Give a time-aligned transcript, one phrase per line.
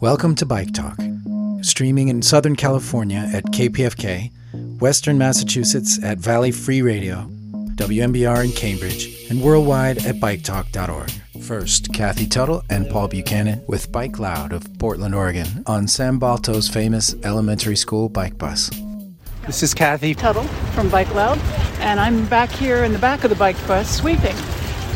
[0.00, 0.98] Welcome to Bike Talk,
[1.62, 4.30] streaming in Southern California at KPFK,
[4.80, 7.28] Western Massachusetts at Valley Free Radio,
[7.76, 11.10] WMBR in Cambridge, and worldwide at biketalk.org.
[11.42, 16.68] First, Kathy Tuttle and Paul Buchanan with Bike Loud of Portland, Oregon, on Sam Balto's
[16.68, 18.70] famous elementary school bike bus.
[19.46, 21.38] This is Kathy Tuttle from Bike Loud,
[21.78, 24.36] and I'm back here in the back of the bike bus sweeping.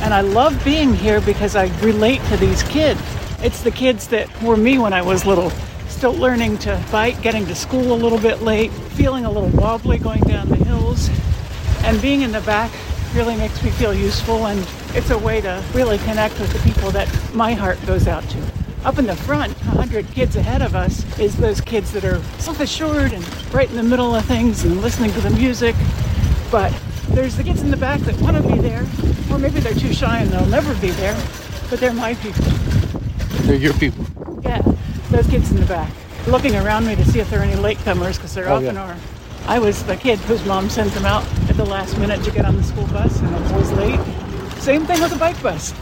[0.01, 3.01] And I love being here because I relate to these kids.
[3.41, 5.51] It's the kids that were me when I was little,
[5.87, 9.97] still learning to bike, getting to school a little bit late, feeling a little wobbly
[9.99, 11.09] going down the hills.
[11.85, 12.73] And being in the back
[13.15, 16.91] really makes me feel useful, and it's a way to really connect with the people
[16.91, 18.43] that my heart goes out to.
[18.85, 22.59] Up in the front, 100 kids ahead of us, is those kids that are self
[22.59, 25.77] assured and right in the middle of things and listening to the music.
[26.51, 26.77] But
[27.11, 28.85] there's the kids in the back that want to be there,
[29.31, 31.17] or maybe they're too shy and they'll never be there,
[31.71, 32.45] but they're my people.
[33.49, 34.05] They're your people.
[34.43, 34.61] Yeah,
[35.11, 35.91] those kids in the back,
[36.27, 38.91] looking around me to see if there are any latecomers, because there Oh, often yeah.
[38.91, 38.97] are.
[39.47, 42.45] I was the kid whose mom sent them out at the last minute to get
[42.45, 43.99] on the school bus, and I was late.
[44.59, 45.73] Same thing with the bike bus.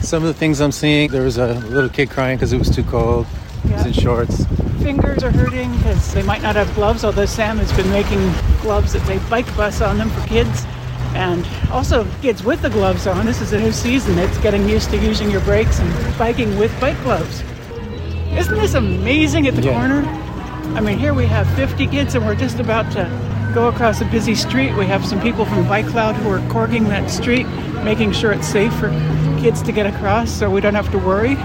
[0.00, 2.68] Some of the things I'm seeing, there was a little kid crying because it was
[2.68, 3.26] too cold.
[3.62, 3.86] He was Yeah.
[3.86, 4.44] in shorts.
[4.82, 8.92] Fingers are hurting because they might not have gloves, although Sam has been making gloves
[8.94, 10.66] that they bike bus on them for kids.
[11.14, 13.26] And also kids with the gloves on.
[13.26, 14.18] This is a new season.
[14.18, 17.42] It's getting used to using your brakes and biking with bike gloves.
[18.32, 19.72] Isn't this amazing at the Yeah.
[19.72, 20.04] corner?
[20.76, 23.10] I mean, here we have 50 kids and we're just about to
[23.52, 24.76] go across a busy street.
[24.76, 27.46] We have some people from Bike Loud who are corking that street,
[27.82, 28.88] making sure it's safe for
[29.40, 31.36] kids to get across so we don't have to worry.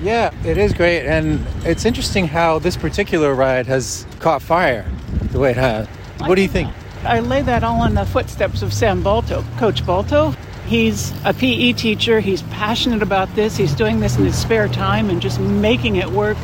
[0.00, 1.04] Yeah, it is great.
[1.06, 4.86] And it's interesting how this particular ride has caught fire
[5.32, 5.86] the way it has.
[6.20, 6.70] What do you think?
[7.04, 10.34] I lay that all in the footsteps of Sam Balto, Coach Balto.
[10.66, 12.20] He's a PE teacher.
[12.20, 13.56] He's passionate about this.
[13.56, 16.36] He's doing this in his spare time and just making it work.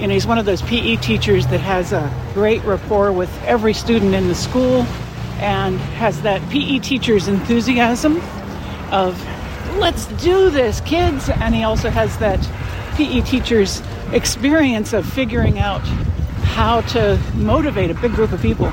[0.00, 3.74] You know, he's one of those PE teachers that has a great rapport with every
[3.74, 4.82] student in the school
[5.38, 8.20] and has that PE teacher's enthusiasm
[8.90, 9.22] of
[9.76, 11.28] let's do this, kids.
[11.28, 12.40] And he also has that
[12.96, 13.82] PE teacher's
[14.12, 15.82] experience of figuring out
[16.42, 18.72] how to motivate a big group of people.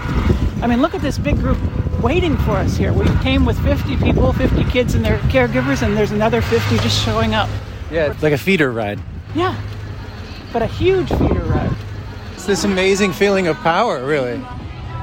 [0.61, 1.57] I mean, look at this big group
[2.01, 2.91] waiting for us here.
[2.91, 7.03] We came with 50 people, 50 kids and their caregivers, and there's another 50 just
[7.03, 7.49] showing up.
[7.91, 8.99] Yeah, it's like a feeder ride.
[9.35, 9.59] Yeah,
[10.51, 11.75] but a huge feeder ride.
[12.33, 14.41] It's this amazing feeling of power, really.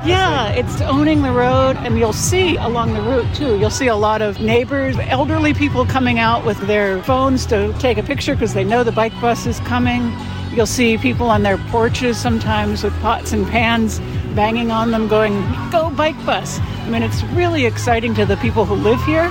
[0.04, 3.58] Yeah, it's owning the road, and you'll see along the route too.
[3.58, 7.96] You'll see a lot of neighbors, elderly people coming out with their phones to take
[7.96, 10.12] a picture because they know the bike bus is coming.
[10.52, 13.98] You'll see people on their porches sometimes with pots and pans
[14.34, 15.32] banging on them, going,
[15.70, 16.58] Go bike bus.
[16.60, 19.30] I mean, it's really exciting to the people who live here.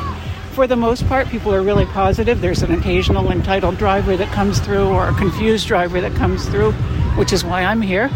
[0.51, 2.41] For the most part, people are really positive.
[2.41, 6.73] There's an occasional entitled driver that comes through or a confused driver that comes through,
[7.17, 8.09] which is why I'm here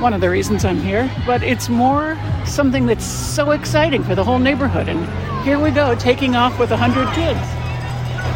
[0.00, 4.24] one of the reasons I'm here, but it's more something that's so exciting for the
[4.24, 4.88] whole neighborhood.
[4.88, 5.06] And
[5.44, 7.38] here we go, taking off with 100 kids.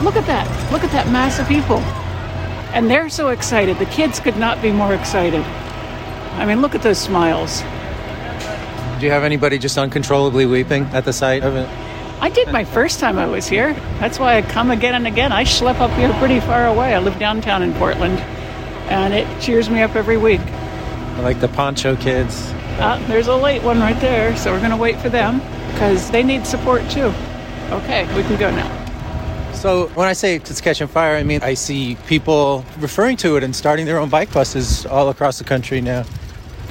[0.05, 0.73] Look at that.
[0.73, 1.79] Look at that mass of people.
[2.75, 3.79] And they're so excited.
[3.79, 5.41] The kids could not be more excited.
[6.37, 7.63] I mean, look at those smiles.
[9.05, 11.69] Do you have anybody just uncontrollably weeping at the sight of it?
[12.23, 13.75] I did my first time I was here.
[14.01, 15.31] That's why I come again and again.
[15.31, 16.95] I schlep up here pretty far away.
[16.95, 18.19] I live downtown in Portland,
[18.89, 20.41] and it cheers me up every week.
[20.41, 22.51] I like the poncho kids.
[22.81, 25.41] Ah, there's a late one right there, so we're going to wait for them
[25.73, 27.13] because they need support too.
[27.73, 29.53] Okay, we can go now.
[29.53, 33.45] So when I say it's catching fire, I mean I see people referring to it
[33.45, 36.07] and starting their own bike buses all across the country now.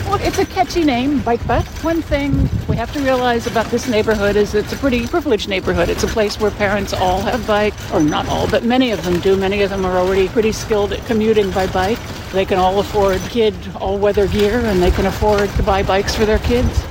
[0.05, 1.65] Well, it's a catchy name, Bike Bus.
[1.83, 5.89] One thing we have to realize about this neighborhood is it's a pretty privileged neighborhood.
[5.89, 9.19] It's a place where parents all have bikes, or not all, but many of them
[9.21, 9.37] do.
[9.37, 11.99] Many of them are already pretty skilled at commuting by bike.
[12.31, 16.25] They can all afford kid all-weather gear, and they can afford to buy bikes for
[16.25, 16.83] their kids.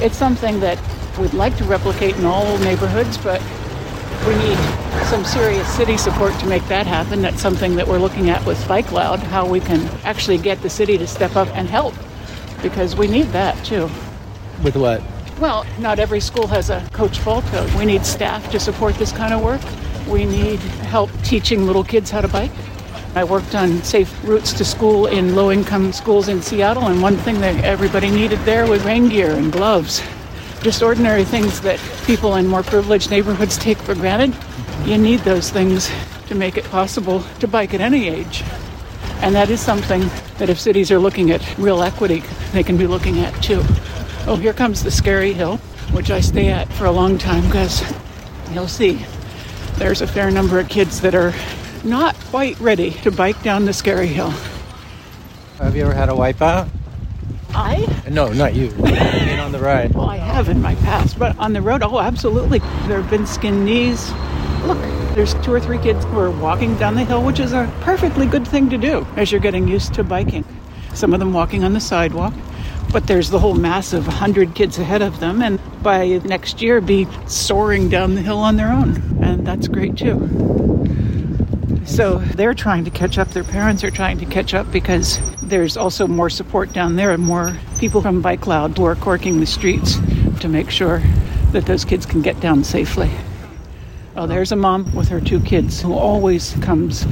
[0.00, 0.78] It's something that
[1.18, 3.42] we'd like to replicate in all neighborhoods, but
[4.26, 4.58] we need
[5.06, 7.20] some serious city support to make that happen.
[7.20, 10.70] That's something that we're looking at with Bike Loud, how we can actually get the
[10.70, 11.94] city to step up and help,
[12.62, 13.90] because we need that too.
[14.62, 15.02] With what?
[15.38, 17.66] Well, not every school has a Coach Balto.
[17.78, 19.60] We need staff to support this kind of work.
[20.06, 22.50] We need help teaching little kids how to bike.
[23.14, 27.16] I worked on safe routes to school in low income schools in Seattle, and one
[27.16, 30.02] thing that everybody needed there was rain gear and gloves.
[30.62, 34.36] Just ordinary things that people in more privileged neighborhoods take for granted.
[34.84, 35.90] You need those things
[36.28, 38.44] to make it possible to bike at any age.
[39.22, 40.00] And that is something
[40.38, 42.22] that if cities are looking at real equity,
[42.52, 43.62] they can be looking at too.
[44.26, 45.58] Oh, here comes the scary hill,
[45.92, 47.82] which I stay at for a long time because
[48.52, 49.04] you'll see
[49.76, 51.34] there's a fair number of kids that are
[51.84, 54.32] not quite ready to bike down the scary hill.
[55.58, 56.68] Have you ever had a wipeout?
[57.54, 58.02] I?
[58.10, 58.70] No, not you.
[58.70, 59.94] Being on the ride.
[59.94, 62.60] Well, I have in my past, but on the road, oh, absolutely.
[62.86, 64.12] There have been skinned knees.
[64.64, 64.78] Look,
[65.14, 68.26] there's two or three kids who are walking down the hill, which is a perfectly
[68.26, 70.44] good thing to do as you're getting used to biking.
[70.94, 72.32] Some of them walking on the sidewalk,
[72.92, 76.80] but there's the whole mass of 100 kids ahead of them, and by next year,
[76.80, 78.96] be soaring down the hill on their own.
[79.22, 80.18] And that's great too.
[81.84, 83.28] So they're trying to catch up.
[83.30, 87.22] Their parents are trying to catch up because there's also more support down there and
[87.22, 89.98] more people from Bike Loud who are corking the streets
[90.40, 91.02] to make sure
[91.52, 93.10] that those kids can get down safely.
[94.20, 97.06] Oh, there's a mom with her two kids who always comes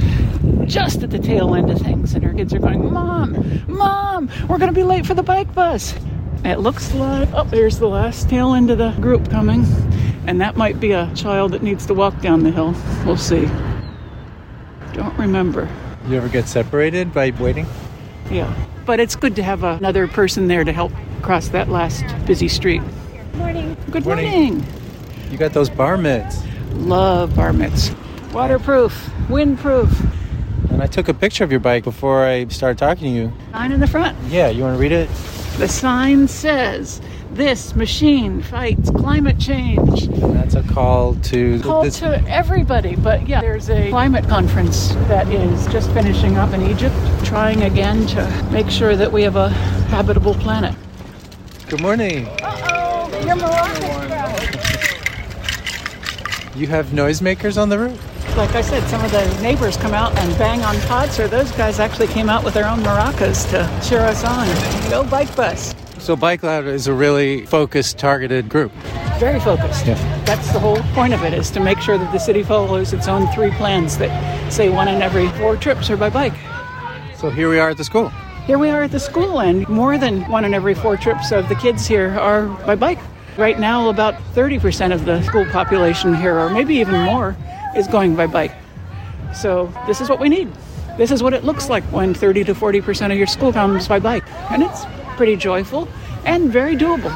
[0.65, 4.59] just at the tail end of things, and her kids are going, Mom, Mom, we're
[4.59, 5.95] going to be late for the bike bus.
[6.45, 9.65] It looks like, oh, there's the last tail end of the group coming,
[10.27, 12.75] and that might be a child that needs to walk down the hill.
[13.07, 13.49] We'll see.
[14.93, 15.67] Don't remember.
[16.07, 17.65] You ever get separated by waiting?
[18.29, 18.53] Yeah.
[18.85, 20.91] But it's good to have another person there to help
[21.23, 22.83] cross that last busy street.
[23.33, 23.75] Morning.
[23.89, 24.31] Good Morning.
[24.31, 24.65] morning.
[25.31, 26.43] You got those bar mitts.
[26.71, 27.91] Love bar mitts.
[28.33, 28.93] Waterproof,
[29.27, 29.91] windproof.
[30.71, 33.33] And I took a picture of your bike before I started talking to you.
[33.51, 34.17] Sign in the front.
[34.27, 35.09] Yeah, you want to read it?
[35.57, 37.01] The sign says,
[37.31, 40.03] This machine fights climate change.
[40.03, 44.89] And that's a call to Call this- to everybody, but yeah, there's a climate conference
[45.07, 46.95] that is just finishing up in Egypt,
[47.25, 49.49] trying again to make sure that we have a
[49.89, 50.75] habitable planet.
[51.67, 52.27] Good morning.
[52.41, 53.98] Uh-oh, your Moroccan
[56.55, 57.99] You have noisemakers on the route?
[58.35, 61.51] Like I said, some of the neighbors come out and bang on pots, or those
[61.51, 64.47] guys actually came out with their own maracas to cheer us on.
[64.89, 65.75] Go bike bus.
[65.99, 68.71] So Bike Loud is a really focused, targeted group.
[69.19, 69.85] Very focused.
[69.85, 70.23] Yeah.
[70.25, 73.07] That's the whole point of it, is to make sure that the city follows its
[73.07, 76.33] own three plans that say one in every four trips are by bike.
[77.17, 78.09] So here we are at the school.
[78.45, 81.49] Here we are at the school, and more than one in every four trips of
[81.49, 82.99] the kids here are by bike.
[83.39, 87.37] Right now, about 30% of the school population here, or maybe even more,
[87.73, 88.51] is going by bike.
[89.33, 90.51] So, this is what we need.
[90.97, 93.97] This is what it looks like when 30 to 40% of your school comes by
[93.97, 94.25] bike.
[94.51, 94.83] And it's
[95.15, 95.87] pretty joyful
[96.25, 97.15] and very doable.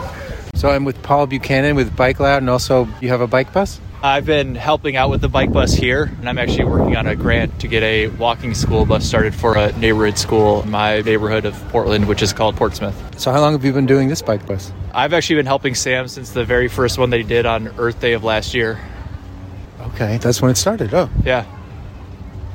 [0.56, 3.82] So I'm with Paul Buchanan with Bike Loud, and also you have a bike bus?
[4.06, 7.16] I've been helping out with the bike bus here, and I'm actually working on a
[7.16, 11.46] grant to get a walking school bus started for a neighborhood school in my neighborhood
[11.46, 13.18] of Portland, which is called Portsmouth.
[13.18, 14.74] So how long have you been doing this bike bus?
[14.94, 18.02] I've actually been helping Sam since the very first one that he did on Earth
[18.02, 18.78] Day of last year.
[19.80, 20.94] Okay, that's when it started.
[20.94, 21.46] Oh, Yeah.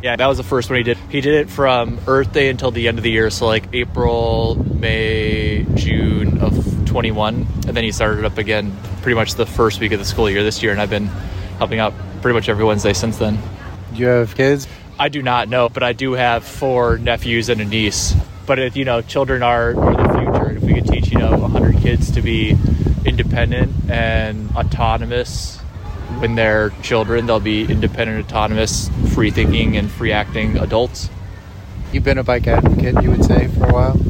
[0.02, 0.98] Yeah, that was the first one he did.
[1.08, 4.54] He did it from Earth Day until the end of the year, so like April,
[4.74, 9.80] May, June of 21, and then he started it up again pretty much the first
[9.80, 11.10] week of the school year this year, and I've been
[11.58, 13.38] helping out pretty much every Wednesday since then.
[13.92, 14.66] do you have kids?
[14.98, 18.14] I do not know, but I do have four nephews and a niece.
[18.46, 20.56] But if, you know, children are, are the future.
[20.56, 22.56] If we could teach, you know, 100 kids to be
[23.04, 25.58] independent and autonomous
[26.18, 31.10] when they're children, they'll be independent, autonomous, free thinking, and free acting adults.
[31.92, 34.00] You've been a bike advocate, you would say, for a while?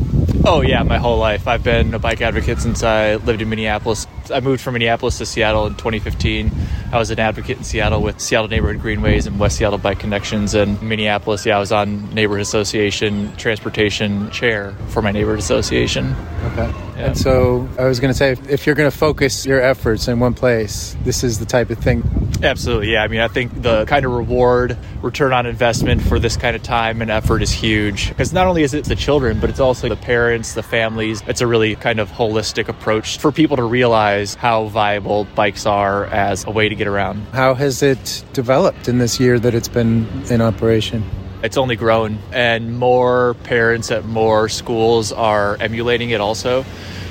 [0.45, 1.47] Oh, yeah, my whole life.
[1.47, 4.07] I've been a bike advocate since I lived in Minneapolis.
[4.31, 6.51] I moved from Minneapolis to Seattle in 2015.
[6.93, 10.55] I was an advocate in Seattle with Seattle Neighborhood Greenways and West Seattle Bike Connections.
[10.55, 16.15] And Minneapolis, yeah, I was on Neighborhood Association transportation chair for my neighborhood association.
[16.53, 16.73] Okay.
[16.99, 17.07] Yeah.
[17.07, 20.09] And so I was going to say, if, if you're going to focus your efforts
[20.09, 22.03] in one place, this is the type of thing.
[22.43, 23.05] Absolutely, yeah.
[23.05, 26.63] I mean, I think the kind of reward, return on investment for this kind of
[26.63, 28.09] time and effort is huge.
[28.09, 31.23] Because not only is it the children, but it's also the parents, the families.
[31.27, 36.07] It's a really kind of holistic approach for people to realize how viable bikes are
[36.07, 37.21] as a way to get around.
[37.33, 41.05] How has it developed in this year that it's been in operation?
[41.43, 46.65] It's only grown, and more parents at more schools are emulating it also.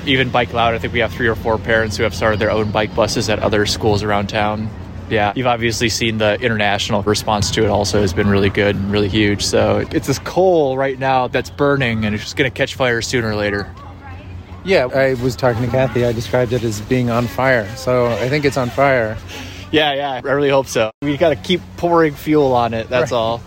[0.04, 2.50] Even Bike Loud, I think we have three or four parents who have started their
[2.50, 4.68] own bike buses at other schools around town.
[5.10, 8.92] Yeah, you've obviously seen the international response to it also has been really good and
[8.92, 9.44] really huge.
[9.44, 13.00] So it's this coal right now that's burning and it's just going to catch fire
[13.00, 13.74] sooner or later.
[14.68, 16.04] Yeah, I was talking to Kathy.
[16.04, 17.66] I described it as being on fire.
[17.76, 19.16] So I think it's on fire.
[19.72, 20.90] Yeah, yeah, I really hope so.
[21.00, 23.16] We got to keep pouring fuel on it, that's Right.
[23.18, 23.40] all.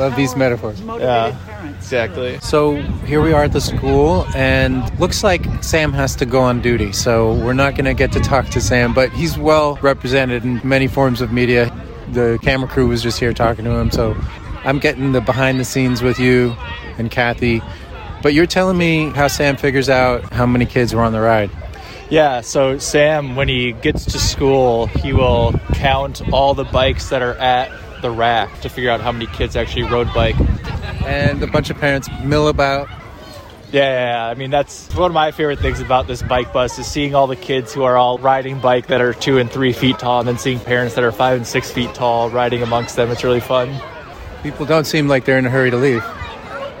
[0.00, 0.82] Love these metaphors.
[0.82, 1.36] Motivated Yeah.
[1.46, 1.78] parents.
[1.84, 2.38] Exactly.
[2.42, 2.74] So
[3.06, 6.90] here we are at the school, and looks like Sam has to go on duty.
[6.90, 10.60] So we're not going to get to talk to Sam, but he's well represented in
[10.64, 11.72] many forms of media.
[12.12, 13.92] The camera crew was just here talking to him.
[13.92, 14.16] So
[14.64, 16.56] I'm getting the behind the scenes with you
[16.98, 17.62] and Kathy.
[18.24, 21.50] But you're telling me how Sam figures out how many kids were on the ride.
[22.08, 27.20] Yeah, so Sam, when he gets to school, he will count all the bikes that
[27.20, 30.36] are at the rack to figure out how many kids actually rode bike.
[31.04, 32.88] And a bunch of parents mill about.
[33.72, 37.14] Yeah, I mean that's one of my favorite things about this bike bus is seeing
[37.14, 40.20] all the kids who are all riding bike that are two and three feet tall,
[40.20, 43.10] and then seeing parents that are five and six feet tall riding amongst them.
[43.10, 43.78] It's really fun.
[44.42, 46.02] People don't seem like they're in a hurry to leave.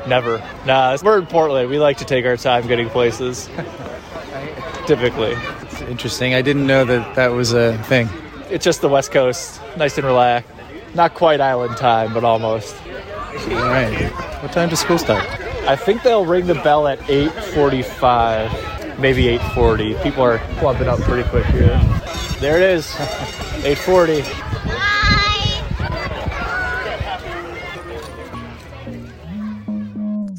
[0.06, 0.38] Never.
[0.66, 1.70] Nah, we're in Portland.
[1.70, 3.48] We like to take our time getting places.
[4.86, 5.32] Typically,
[5.62, 6.34] It's interesting.
[6.34, 8.08] I didn't know that that was a thing.
[8.50, 10.50] it's just the West Coast, nice and relaxed.
[10.94, 12.76] Not quite island time, but almost.
[12.86, 14.10] All right.
[14.42, 15.24] What time does school start?
[15.66, 19.94] I think they'll ring the bell at 8:45, maybe 8:40.
[20.02, 21.80] People are clumping up pretty quick here.
[22.40, 22.86] There it is,
[23.64, 24.22] 8:40.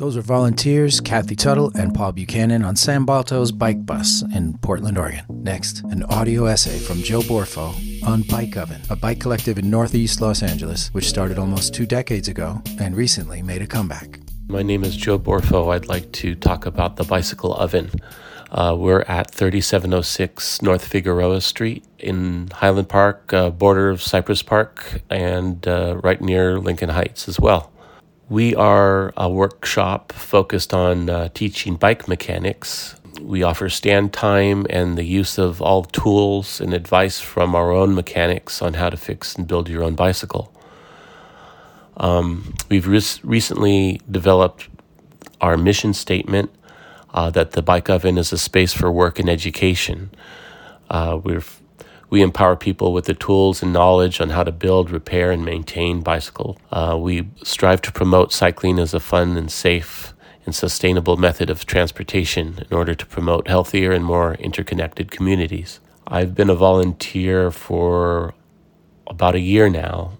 [0.05, 5.00] Those are volunteers Kathy Tuttle and Paul Buchanan on Sam Balto's bike bus in Portland,
[5.00, 5.25] Oregon.
[5.29, 7.74] Next, an audio essay from Joe Borfo
[8.05, 12.27] on Bike Oven, a bike collective in Northeast Los Angeles, which started almost two decades
[12.27, 14.19] ago and recently made a comeback.
[14.47, 15.74] My name is Joe Borfo.
[15.74, 17.89] I'd like to talk about the bicycle oven.
[18.51, 25.01] Uh, we're at 3706 North Figueroa Street in Highland Park, uh, border of Cypress Park,
[25.09, 27.71] and uh, right near Lincoln Heights as well.
[28.27, 32.96] We are a workshop focused on uh, teaching bike mechanics.
[33.22, 37.94] We offer stand time and the use of all tools and advice from our own
[37.94, 40.51] mechanics on how to fix and build your own bicycle.
[41.98, 44.70] Um, we've re- recently developed
[45.39, 46.50] our mission statement
[47.13, 50.10] uh, that the bike oven is a space for work and education.
[50.89, 51.44] Uh, we're
[52.09, 56.01] we empower people with the tools and knowledge on how to build, repair, and maintain
[56.01, 56.57] bicycle.
[56.71, 60.13] Uh, we strive to promote cycling as a fun and safe
[60.45, 65.79] and sustainable method of transportation in order to promote healthier and more interconnected communities.
[66.07, 68.35] I've been a volunteer for
[69.07, 70.13] about a year now,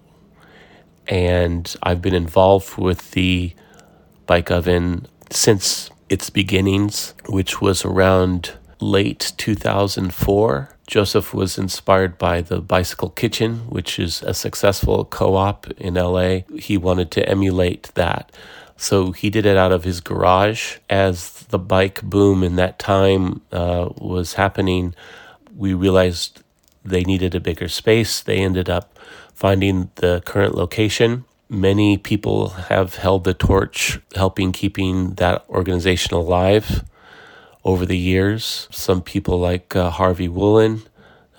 [1.06, 3.54] and I've been involved with the
[4.26, 10.70] bike oven since its beginnings, which was around late 2004.
[10.86, 16.40] Joseph was inspired by the Bicycle Kitchen, which is a successful co op in LA.
[16.56, 18.30] He wanted to emulate that.
[18.76, 20.76] So he did it out of his garage.
[20.88, 24.94] As the bike boom in that time uh, was happening,
[25.56, 26.42] we realized
[26.84, 28.20] they needed a bigger space.
[28.20, 28.98] They ended up
[29.34, 31.24] finding the current location.
[31.48, 36.84] Many people have held the torch, helping keeping that organization alive
[37.66, 38.68] over the years.
[38.70, 40.82] Some people like uh, Harvey Woolen,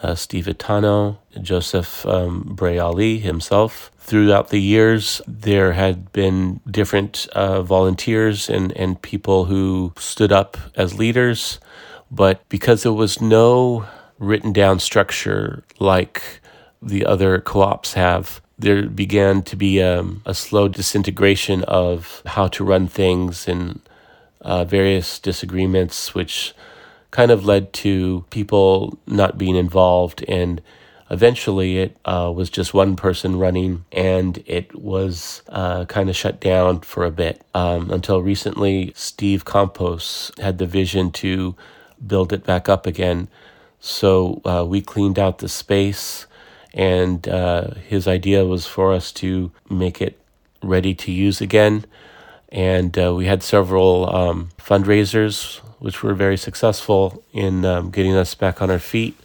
[0.04, 3.90] uh, Steve Itano, Joseph um, Bray Ali himself.
[3.98, 10.58] Throughout the years, there had been different uh, volunteers and, and people who stood up
[10.76, 11.60] as leaders,
[12.12, 13.86] but because there was no
[14.20, 16.22] written down structure like
[16.82, 22.48] the other co ops have, there began to be um, a slow disintegration of how
[22.48, 23.82] to run things and
[24.48, 26.54] uh, various disagreements, which
[27.12, 30.24] kind of led to people not being involved.
[30.28, 30.62] And
[31.12, 36.40] eventually, it uh, was just one person running, and it was uh, kind of shut
[36.40, 38.94] down for a bit um, until recently.
[38.96, 41.56] Steve Campos had the vision to
[42.06, 43.28] build it back up again.
[43.82, 46.26] So uh, we cleaned out the space,
[46.74, 50.18] and uh, his idea was for us to make it
[50.64, 51.86] ready to use again
[52.50, 58.34] and uh, we had several um, fundraisers which were very successful in um, getting us
[58.34, 59.16] back on our feet.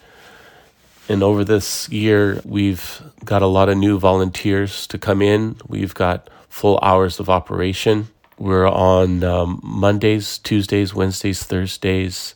[1.09, 5.57] And over this year we've got a lot of new volunteers to come in.
[5.67, 8.09] We've got full hours of operation.
[8.39, 12.35] We're on um, mondays tuesdays wednesdays thursdays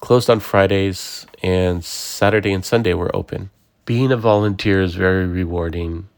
[0.00, 3.50] closed on fridays and saturday and sunday we're open.
[3.84, 6.08] Being a volunteer is very rewarding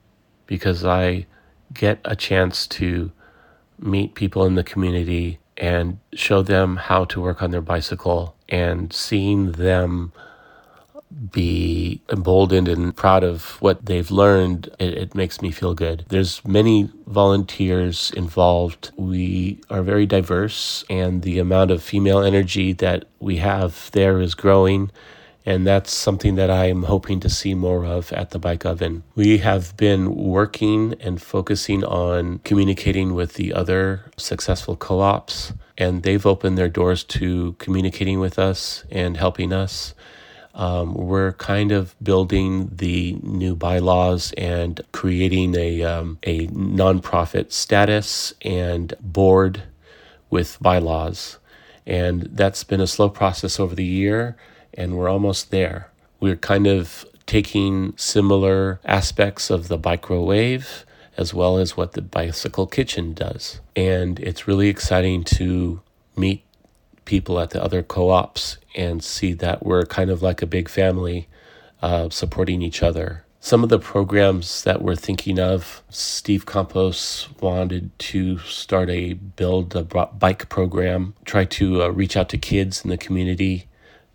[0.46, 1.26] because i
[1.72, 3.12] get a chance to
[3.78, 8.92] meet people in the community and show them how to work on their bicycle and
[8.92, 10.12] seeing them
[11.32, 16.04] be emboldened and proud of what they've learned it, it, makes me feel good.
[16.08, 18.90] There's many volunteers involved.
[18.96, 24.34] We are very diverse and the amount of female energy that we have there is
[24.34, 24.90] growing
[25.46, 29.02] and that's something that I'm hoping to see more of at the Bike Oven.
[29.14, 36.02] We have been working and focusing on communicating with the other successful co ops, and
[36.02, 39.94] they've opened their doors to communicating with us and helping us.
[40.54, 48.34] Um, we're kind of building the new bylaws and creating a, um, a nonprofit status
[48.42, 49.62] and board
[50.30, 51.38] with bylaws.
[51.86, 54.36] And that's been a slow process over the year
[54.78, 55.90] and we're almost there.
[56.20, 60.86] We're kind of taking similar aspects of the microwave
[61.18, 63.60] as well as what the Bicycle Kitchen does.
[63.74, 65.82] And it's really exciting to
[66.16, 66.44] meet
[67.04, 70.68] people at the other co ops and see that we're kind of like a big
[70.68, 71.28] family
[71.82, 73.24] uh, supporting each other.
[73.40, 79.74] Some of the programs that we're thinking of, Steve Campos wanted to start a build
[79.74, 83.67] a bike program, try to uh, reach out to kids in the community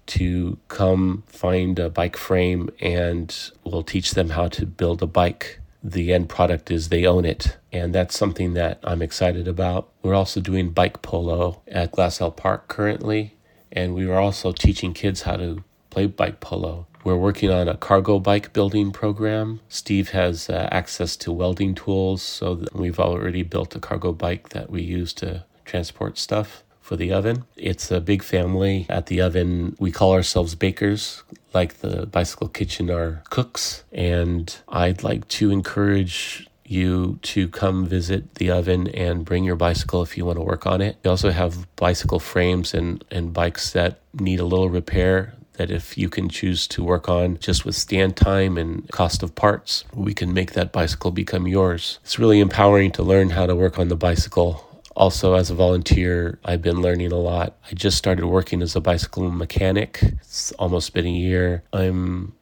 [0.07, 5.60] to come find a bike frame and we'll teach them how to build a bike.
[5.83, 7.57] The end product is they own it.
[7.72, 9.89] And that's something that I'm excited about.
[10.01, 13.36] We're also doing bike polo at Glassell Park currently.
[13.72, 16.88] And we are also teaching kids how to play bike polo.
[17.03, 19.60] We're working on a cargo bike building program.
[19.67, 24.69] Steve has uh, access to welding tools, so we've already built a cargo bike that
[24.69, 27.45] we use to transport stuff for the oven.
[27.55, 28.85] It's a big family.
[28.89, 31.23] At the oven, we call ourselves bakers,
[31.53, 33.83] like the bicycle kitchen are cooks.
[33.91, 40.01] And I'd like to encourage you to come visit the oven and bring your bicycle
[40.01, 40.97] if you want to work on it.
[41.03, 45.97] We also have bicycle frames and, and bikes that need a little repair that if
[45.97, 50.13] you can choose to work on just with stand time and cost of parts, we
[50.13, 51.99] can make that bicycle become yours.
[52.03, 56.39] It's really empowering to learn how to work on the bicycle also, as a volunteer,
[56.45, 57.57] I've been learning a lot.
[57.69, 60.00] I just started working as a bicycle mechanic.
[60.21, 61.63] It's almost been a year.
[61.73, 62.33] I'm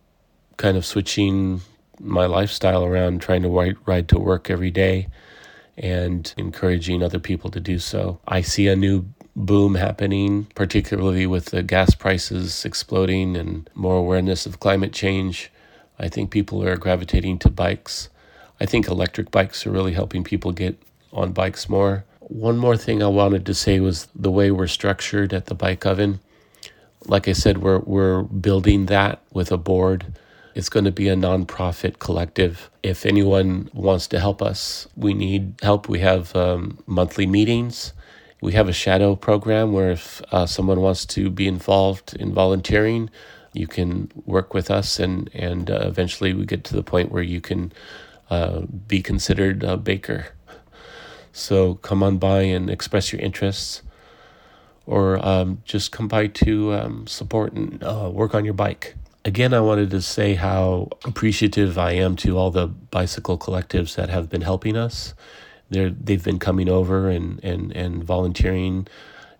[0.58, 1.62] kind of switching
[2.00, 5.08] my lifestyle around, trying to ride, ride to work every day
[5.78, 8.20] and encouraging other people to do so.
[8.28, 9.06] I see a new
[9.36, 15.52] boom happening, particularly with the gas prices exploding and more awareness of climate change.
[15.98, 18.10] I think people are gravitating to bikes.
[18.60, 20.82] I think electric bikes are really helping people get
[21.14, 22.04] on bikes more.
[22.32, 25.86] One more thing I wanted to say was the way we're structured at the bike
[25.86, 26.22] oven.
[27.06, 30.14] Like I said, we're we're building that with a board.
[30.56, 32.70] It's going to be a nonprofit collective.
[32.84, 35.90] If anyone wants to help us, we need help.
[35.90, 37.92] We have um, monthly meetings.
[38.40, 43.10] We have a shadow program where if uh, someone wants to be involved in volunteering,
[43.52, 47.24] you can work with us, and and uh, eventually we get to the point where
[47.24, 47.74] you can
[48.30, 50.28] uh, be considered a baker.
[51.34, 53.82] So come on by and express your interests,
[54.86, 58.96] or um, just come by to um, support and uh, work on your bike.
[59.24, 64.10] Again, I wanted to say how appreciative I am to all the bicycle collectives that
[64.10, 65.14] have been helping us.
[65.70, 68.88] They're, they've been coming over and, and, and volunteering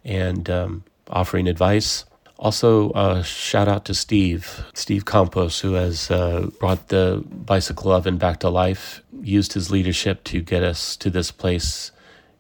[0.06, 2.06] and um, offering advice.
[2.42, 8.18] Also, uh, shout out to Steve, Steve Campos, who has uh, brought the bicycle oven
[8.18, 11.92] back to life, used his leadership to get us to this place.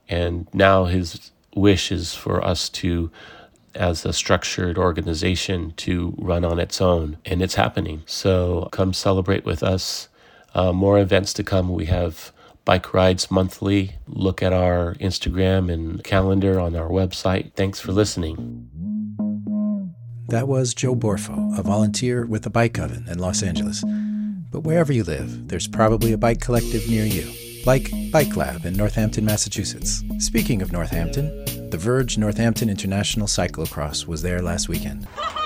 [0.09, 3.11] And now his wish is for us to,
[3.75, 7.17] as a structured organization, to run on its own.
[7.23, 8.01] And it's happening.
[8.07, 10.09] So come celebrate with us.
[10.55, 11.69] Uh, more events to come.
[11.71, 12.31] We have
[12.65, 13.97] bike rides monthly.
[14.07, 17.53] Look at our Instagram and calendar on our website.
[17.53, 18.90] Thanks for listening.
[20.31, 23.83] That was Joe Borfo, a volunteer with the Bike Oven in Los Angeles.
[24.49, 27.29] But wherever you live, there's probably a bike collective near you,
[27.65, 30.05] like Bike Lab in Northampton, Massachusetts.
[30.19, 35.05] Speaking of Northampton, the Verge Northampton International Cyclocross was there last weekend.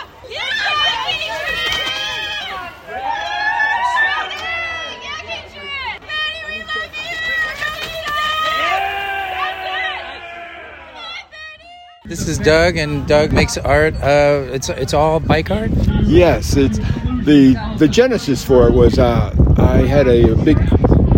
[12.07, 13.95] This is Doug, and Doug makes art.
[13.95, 15.71] Uh, it's it's all bike art.
[16.03, 20.57] Yes, it's the the genesis for it was uh, I had a big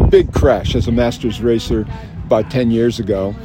[0.10, 1.86] big crash as a masters racer
[2.26, 3.36] about ten years ago,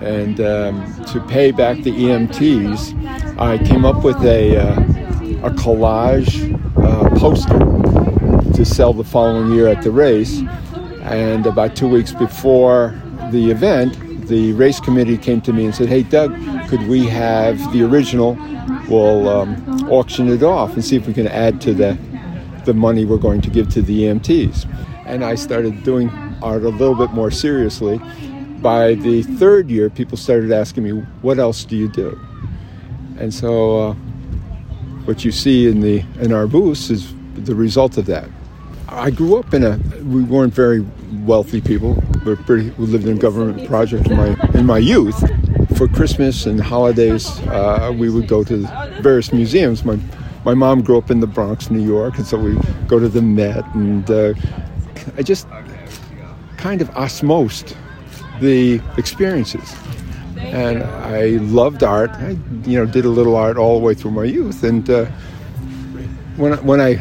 [0.00, 4.80] and um, to pay back the EMTs, I came up with a uh,
[5.46, 7.58] a collage uh, poster
[8.54, 10.42] to sell the following year at the race,
[11.02, 13.96] and about two weeks before the event,
[14.28, 16.32] the race committee came to me and said, "Hey, Doug."
[16.68, 18.36] could we have the original?
[18.88, 21.98] We'll um, auction it off and see if we can add to the
[22.64, 24.68] the money we're going to give to the EMTs.
[25.06, 26.10] And I started doing
[26.42, 27.98] art a little bit more seriously.
[28.60, 30.90] By the third year, people started asking me,
[31.22, 32.18] "What else do you do?"
[33.18, 33.94] And so, uh,
[35.06, 38.28] what you see in the in our booths is the result of that.
[38.88, 39.76] I grew up in a.
[40.02, 40.86] We weren't very
[41.24, 42.02] wealthy people.
[42.24, 42.70] We pretty.
[42.70, 45.18] We lived in government project in my in my youth,
[45.78, 48.56] for Christmas and holidays, uh, we would go to
[49.00, 49.84] various museums.
[49.84, 49.96] My
[50.44, 53.22] my mom grew up in the Bronx, New York, and so we go to the
[53.22, 54.34] Met, and uh,
[55.16, 55.46] I just
[56.56, 57.76] kind of osmosed
[58.40, 59.74] the experiences.
[60.36, 62.10] And I loved art.
[62.10, 65.04] I, you know, did a little art all the way through my youth, and uh,
[66.36, 66.94] when when I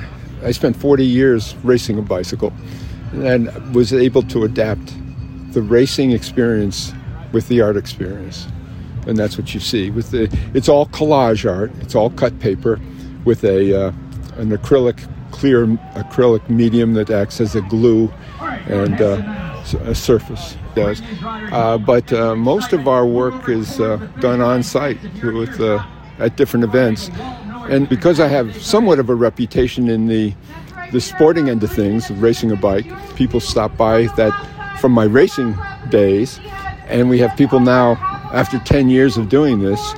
[0.44, 2.54] I spent 40 years racing a bicycle,
[3.14, 4.94] and was able to adapt
[5.54, 6.94] the racing experience
[7.32, 8.48] with the art experience.
[9.08, 9.90] And that's what you see.
[9.90, 11.72] With the, it's all collage art.
[11.80, 12.80] It's all cut paper
[13.24, 13.92] with a uh,
[14.36, 18.12] an acrylic, clear acrylic medium that acts as a glue
[18.68, 21.02] and uh, a surface does.
[21.24, 25.84] Uh, but uh, most of our work is uh, done on site with uh,
[26.20, 27.10] at different events.
[27.70, 30.34] And because I have somewhat of a reputation in the
[30.92, 34.32] the sporting end of things, of racing a bike, people stop by that
[34.80, 35.58] from my racing
[35.90, 36.40] days,
[36.88, 37.96] and we have people now
[38.34, 39.94] after 10 years of doing this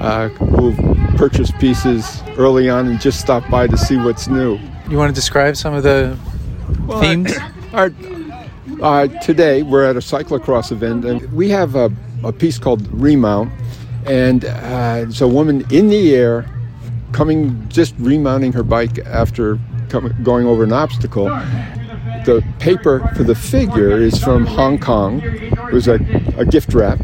[0.00, 0.76] uh, who've
[1.16, 4.58] purchased pieces early on and just stopped by to see what's new.
[4.88, 6.18] You want to describe some of the
[6.86, 7.32] well, themes?
[7.72, 7.92] Our,
[8.82, 11.92] uh, today we're at a cyclocross event and we have a,
[12.24, 13.52] a piece called Remount,
[14.06, 16.46] and uh, it's a woman in the air
[17.12, 21.26] coming, just remounting her bike after coming, going over an obstacle.
[22.24, 25.20] The paper for the figure is from Hong Kong.
[25.22, 25.94] It was a,
[26.36, 27.00] a gift wrap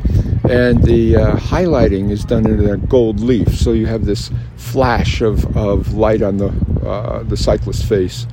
[0.49, 5.21] and the uh, highlighting is done in a gold leaf, so you have this flash
[5.21, 6.49] of, of light on the
[6.87, 8.27] uh, the cyclist's face.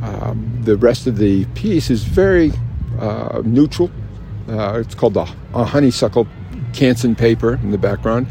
[0.00, 2.52] Um, the rest of the piece is very
[2.98, 3.90] uh, neutral.
[4.48, 6.26] Uh, it's called a, a, honeysuckle
[6.72, 8.28] Canson paper in the background,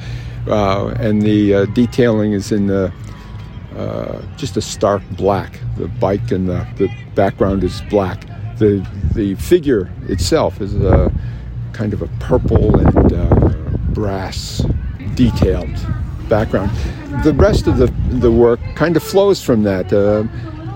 [0.47, 2.91] and the uh, detailing is in the
[4.37, 5.59] just a stark black.
[5.77, 8.25] The bike and the, the background is black.
[8.57, 11.11] The the figure itself is a
[11.73, 13.49] kind of a purple and uh,
[13.89, 14.63] brass
[15.15, 15.75] detailed
[16.29, 16.71] background.
[17.23, 19.91] The rest of the, the work kind of flows from that.
[19.91, 20.23] Uh,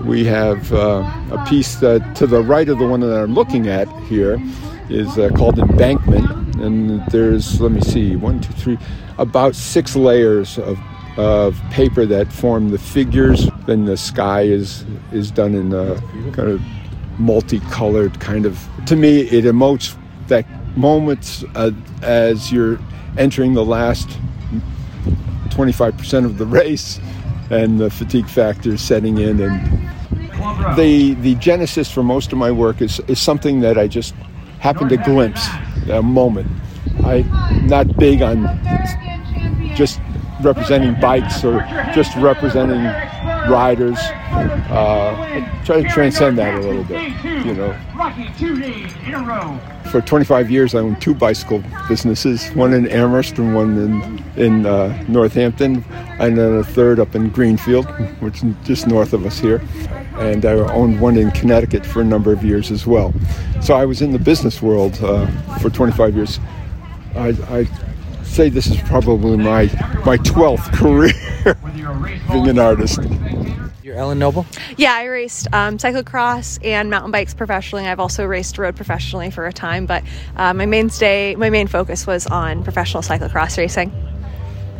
[0.04, 3.68] we have uh, a piece that to the right of the one that I'm looking
[3.68, 4.38] at here
[4.88, 8.78] is uh, called Embankment, and there's let me see one, two, three,
[9.20, 10.78] about six layers of
[11.16, 13.48] of paper that form the figures.
[13.66, 16.00] Then the sky is is done in a
[16.32, 16.60] kind of
[17.18, 18.58] multicolored kind of.
[18.86, 19.96] To me, it emotes
[20.28, 22.78] that moments uh, as you're
[23.18, 24.08] entering the last
[25.50, 27.00] 25% of the race
[27.50, 29.90] and the fatigue factor is setting in and
[30.76, 34.14] the the genesis for most of my work is, is something that I just
[34.60, 35.46] happened to glimpse
[35.90, 36.46] a moment.
[37.04, 38.44] I'm not big on
[39.74, 40.00] just
[40.42, 41.60] representing bikes or
[41.94, 42.82] just representing
[43.50, 43.98] riders.
[43.98, 47.12] Uh, try to transcend that a little bit,
[47.44, 47.76] you know.
[49.90, 54.66] For 25 years, I owned two bicycle businesses, one in Amherst and one in, in
[54.66, 55.84] uh, Northampton,
[56.20, 57.86] and then a third up in Greenfield,
[58.20, 59.60] which is just north of us here.
[60.14, 63.12] And I owned one in Connecticut for a number of years as well.
[63.62, 65.26] So I was in the business world uh,
[65.58, 66.38] for 25 years.
[67.14, 67.64] I, I
[68.24, 69.64] say this is probably my
[70.04, 71.54] my 12th career
[72.32, 73.00] being an artist.
[73.82, 74.46] You're Ellen Noble?
[74.76, 77.86] Yeah, I raced um, cyclocross and mountain bikes professionally.
[77.86, 80.04] I've also raced road professionally for a time, but
[80.36, 83.92] uh, my mainstay, my main focus was on professional cyclocross racing.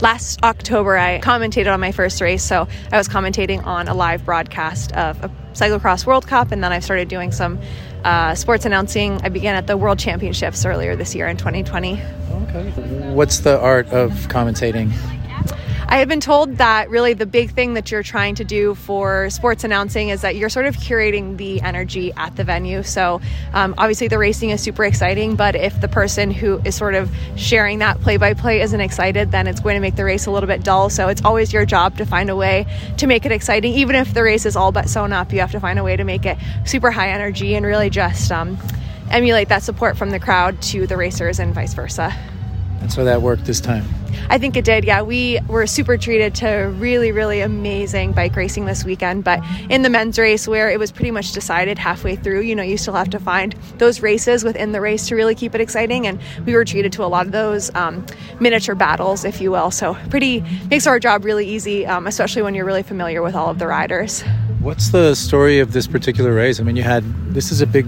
[0.00, 4.24] Last October, I commentated on my first race, so I was commentating on a live
[4.24, 7.58] broadcast of a cyclocross World Cup, and then I've started doing some
[8.04, 9.20] uh, sports announcing.
[9.22, 12.00] I began at the World Championships earlier this year in 2020.
[12.30, 12.70] Okay.
[13.12, 14.92] What's the art of commentating?
[15.90, 19.28] I have been told that really the big thing that you're trying to do for
[19.28, 22.84] sports announcing is that you're sort of curating the energy at the venue.
[22.84, 23.20] So
[23.52, 27.10] um, obviously the racing is super exciting, but if the person who is sort of
[27.34, 30.30] sharing that play by play isn't excited, then it's going to make the race a
[30.30, 30.90] little bit dull.
[30.90, 32.66] So it's always your job to find a way
[32.98, 33.74] to make it exciting.
[33.74, 35.96] Even if the race is all but sewn up, you have to find a way
[35.96, 38.56] to make it super high energy and really just um,
[39.10, 42.16] emulate that support from the crowd to the racers and vice versa.
[42.80, 43.84] And so that worked this time.
[44.28, 44.84] I think it did.
[44.84, 49.24] Yeah, we were super treated to really, really amazing bike racing this weekend.
[49.24, 52.62] But in the men's race, where it was pretty much decided halfway through, you know,
[52.62, 56.06] you still have to find those races within the race to really keep it exciting.
[56.06, 58.06] And we were treated to a lot of those um,
[58.38, 59.70] miniature battles, if you will.
[59.70, 63.48] So pretty makes our job really easy, um, especially when you're really familiar with all
[63.48, 64.22] of the riders.
[64.60, 66.60] What's the story of this particular race?
[66.60, 67.86] I mean, you had this is a big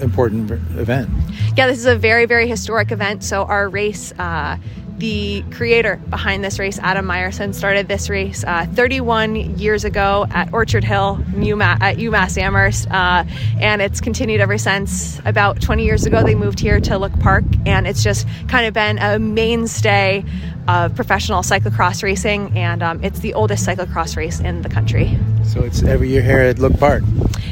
[0.00, 1.08] important event.
[1.56, 3.24] Yeah, this is a very, very historic event.
[3.24, 4.58] So, our race, uh,
[4.98, 10.52] the creator behind this race, Adam Myerson, started this race uh, 31 years ago at
[10.52, 13.24] Orchard Hill UMass, at UMass Amherst, uh,
[13.60, 15.20] and it's continued ever since.
[15.24, 18.74] About 20 years ago, they moved here to Look Park, and it's just kind of
[18.74, 20.24] been a mainstay
[20.66, 25.18] of professional cyclocross racing, and um, it's the oldest cyclocross race in the country.
[25.44, 27.04] So it's every year here at Look Park.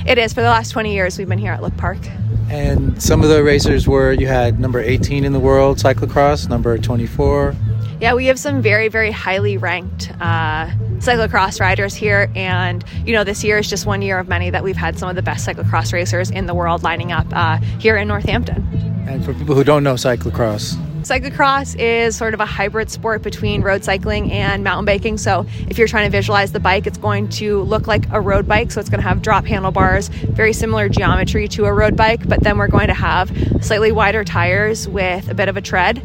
[0.06, 1.18] It is for the last 20 years.
[1.18, 1.98] We've been here at Look Park.
[2.48, 6.78] And some of the racers were you had number 18 in the world cyclocross, number
[6.78, 7.54] 24.
[8.00, 12.30] Yeah, we have some very, very highly ranked uh, cyclocross riders here.
[12.34, 15.08] And, you know, this year is just one year of many that we've had some
[15.08, 18.62] of the best cyclocross racers in the world lining up uh, here in Northampton.
[19.08, 20.76] And for people who don't know cyclocross,
[21.06, 25.18] Cyclocross is sort of a hybrid sport between road cycling and mountain biking.
[25.18, 28.48] So, if you're trying to visualize the bike, it's going to look like a road
[28.48, 28.72] bike.
[28.72, 32.42] So, it's going to have drop handlebars, very similar geometry to a road bike, but
[32.42, 36.02] then we're going to have slightly wider tires with a bit of a tread.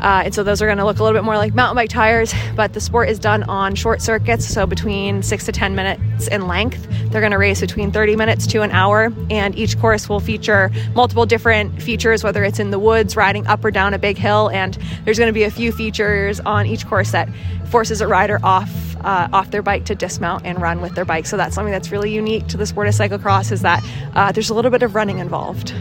[0.00, 1.90] Uh, and so those are going to look a little bit more like mountain bike
[1.90, 6.28] tires, but the sport is done on short circuits, so between six to 10 minutes
[6.28, 6.86] in length.
[7.10, 10.70] They're going to race between 30 minutes to an hour, and each course will feature
[10.94, 14.48] multiple different features, whether it's in the woods, riding up or down a big hill,
[14.50, 17.28] and there's going to be a few features on each course that
[17.66, 21.24] forces a rider off uh, off their bike to dismount and run with their bike.
[21.24, 23.84] So that's something that's really unique to the sport of cyclocross is that
[24.14, 25.72] uh, there's a little bit of running involved.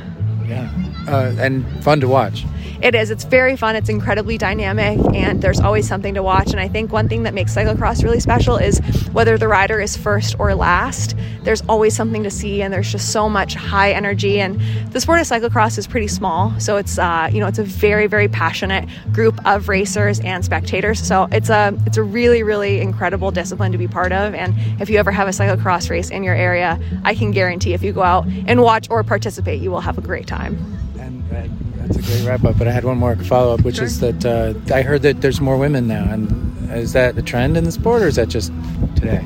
[0.46, 0.72] Yeah,
[1.08, 2.46] uh, and fun to watch
[2.82, 3.12] it is.
[3.12, 3.76] It's very fun.
[3.76, 6.52] It's incredibly dynamic, and there's always something to watch.
[6.52, 8.80] And I think one thing that makes cyclocross really special is
[9.12, 13.12] whether the rider is first or last, there's always something to see, and there's just
[13.12, 14.40] so much high energy.
[14.40, 14.60] And
[14.92, 18.08] the sport of cyclocross is pretty small, so it's uh, you know it's a very
[18.08, 21.00] very passionate group of racers and spectators.
[21.00, 24.34] So it's a it's a really really incredible discipline to be part of.
[24.34, 27.84] And if you ever have a cyclocross race in your area, I can guarantee if
[27.84, 30.56] you go out and watch or participate, you will have a great time.
[31.00, 32.58] And, and that's a great wrap up.
[32.58, 33.86] But I had one more follow up, which sure.
[33.86, 37.58] is that uh, I heard that there's more women now, and is that a trend
[37.58, 38.52] in the sport, or is that just
[38.96, 39.24] today?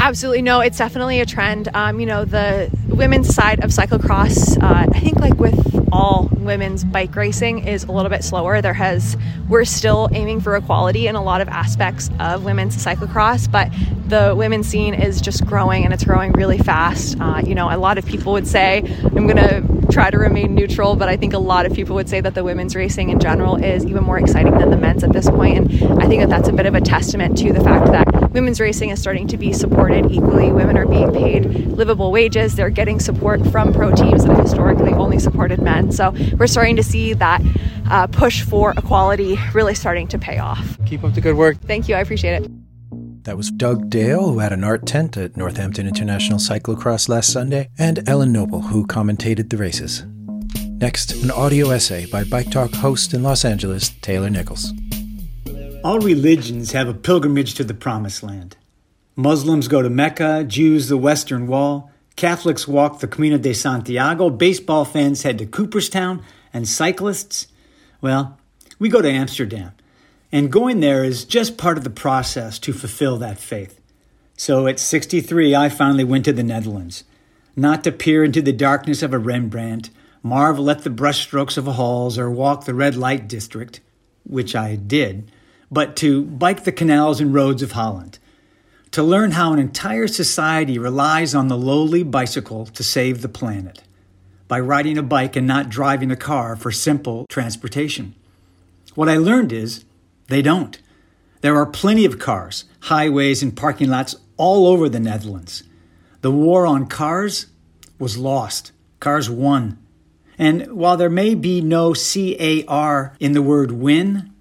[0.00, 0.60] Absolutely no.
[0.60, 1.68] It's definitely a trend.
[1.74, 6.84] Um, you know, the women's side of cyclocross, uh, I think, like with all women's
[6.84, 8.60] bike racing, is a little bit slower.
[8.60, 9.16] There has
[9.48, 13.70] we're still aiming for equality in a lot of aspects of women's cyclocross, but
[14.08, 17.18] the women's scene is just growing and it's growing really fast.
[17.20, 20.54] Uh, you know, a lot of people would say, I'm going to try to remain
[20.54, 23.20] neutral, but I think a lot of people would say that the women's racing in
[23.20, 25.56] general is even more exciting than the men's at this point.
[25.58, 28.60] And I think that that's a bit of a testament to the fact that women's
[28.60, 29.52] racing is starting to be
[29.86, 30.52] supported equally.
[30.52, 31.44] Women are being paid
[31.76, 35.92] livable wages, they're getting support from pro teams that have historically only supported men.
[35.92, 37.42] So we're starting to see that
[37.90, 40.78] uh, push for equality really starting to pay off.
[40.86, 41.58] Keep up the good work.
[41.60, 41.94] Thank you.
[41.94, 42.50] I appreciate it.
[43.24, 47.70] That was Doug Dale, who had an art tent at Northampton International Cyclocross last Sunday,
[47.76, 50.04] and Ellen Noble, who commentated the races.
[50.78, 54.72] Next, an audio essay by Bike Talk host in Los Angeles, Taylor Nichols.
[55.82, 58.56] All religions have a pilgrimage to the Promised Land.
[59.18, 64.84] Muslims go to Mecca, Jews the Western Wall, Catholics walk the Camino de Santiago, baseball
[64.84, 67.46] fans head to Cooperstown, and cyclists,
[68.02, 68.38] well,
[68.78, 69.72] we go to Amsterdam.
[70.30, 73.80] And going there is just part of the process to fulfill that faith.
[74.36, 77.04] So at 63, I finally went to the Netherlands.
[77.56, 79.88] Not to peer into the darkness of a Rembrandt,
[80.22, 83.80] marvel at the brushstrokes of a Hals, or walk the red light district,
[84.24, 85.32] which I did,
[85.70, 88.18] but to bike the canals and roads of Holland.
[88.92, 93.82] To learn how an entire society relies on the lowly bicycle to save the planet
[94.48, 98.14] by riding a bike and not driving a car for simple transportation.
[98.94, 99.84] What I learned is
[100.28, 100.80] they don't.
[101.42, 105.62] There are plenty of cars, highways, and parking lots all over the Netherlands.
[106.22, 107.46] The war on cars
[107.98, 108.72] was lost.
[109.00, 109.78] Cars won.
[110.38, 114.32] And while there may be no CAR in the word win,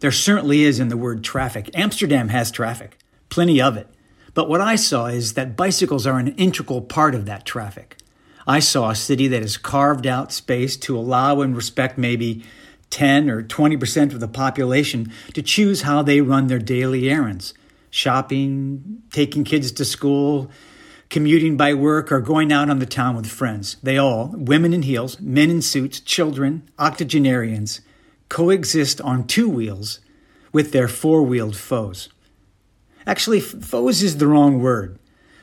[0.00, 1.70] there certainly is in the word traffic.
[1.74, 2.96] Amsterdam has traffic,
[3.30, 3.88] plenty of it.
[4.34, 7.96] But what I saw is that bicycles are an integral part of that traffic.
[8.46, 12.44] I saw a city that has carved out space to allow and respect maybe
[12.90, 17.54] 10 or 20% of the population to choose how they run their daily errands
[17.90, 20.48] shopping, taking kids to school,
[21.08, 23.76] commuting by work, or going out on the town with friends.
[23.82, 27.80] They all, women in heels, men in suits, children, octogenarians,
[28.28, 29.98] coexist on two wheels
[30.52, 32.08] with their four wheeled foes.
[33.06, 34.98] Actually, foes is the wrong word.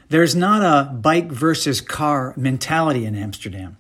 [0.10, 3.78] There's not a bike versus car mentality in Amsterdam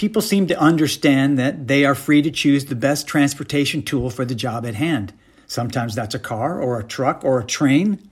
[0.00, 4.24] people seem to understand that they are free to choose the best transportation tool for
[4.24, 5.12] the job at hand.
[5.46, 8.08] Sometimes that's a car or a truck or a train,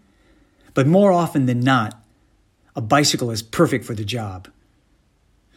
[0.74, 1.98] but more often than not,
[2.76, 4.48] a bicycle is perfect for the job.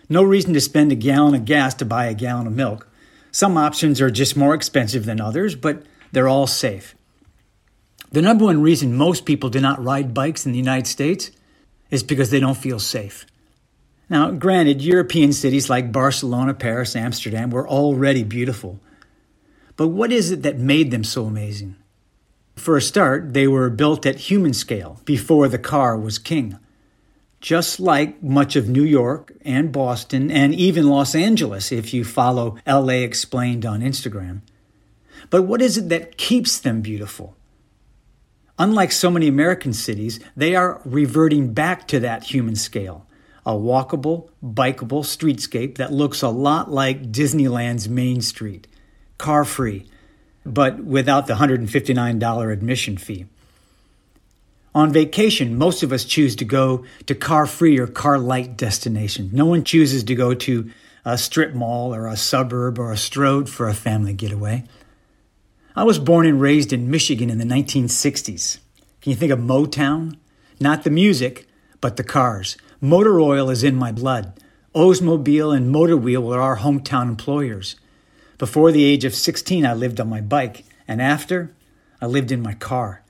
[0.08, 2.88] No reason to spend a gallon of gas to buy a gallon of milk.
[3.34, 6.96] Some options are just more expensive than others, but they're all safe.
[8.12, 11.32] The number one reason most people do not ride bikes in the United States
[11.90, 13.26] is because they don't feel safe.
[14.10, 18.82] Now, granted, European cities like Barcelona, Paris, Amsterdam were already beautiful.
[19.78, 21.78] But what is it that made them so amazing?
[22.58, 26.60] For a start, they were built at human scale before the car was king.
[27.40, 32.58] Just like much of New York and Boston and even Los Angeles, if you follow
[32.68, 34.42] LA Explained on Instagram.
[35.30, 37.38] But what is it that keeps them beautiful?
[38.62, 43.08] Unlike so many American cities, they are reverting back to that human scale
[43.44, 48.68] a walkable, bikeable streetscape that looks a lot like Disneyland's Main Street,
[49.18, 49.88] car free,
[50.46, 53.26] but without the $159 admission fee.
[54.76, 59.34] On vacation, most of us choose to go to car free or car light destinations.
[59.34, 60.70] No one chooses to go to
[61.04, 64.66] a strip mall or a suburb or a stroad for a family getaway.
[65.74, 68.60] I was born and raised in Michigan in the 1960s.
[69.02, 70.18] Can you think of Motown?
[70.60, 71.48] Not the music,
[71.80, 72.58] but the cars.
[72.82, 74.34] Motor oil is in my blood.
[74.76, 77.78] Oldsmobile and Motor Wheel were our hometown employers.
[78.38, 81.56] Before the age of 16, I lived on my bike, and after,
[82.02, 83.02] I lived in my car.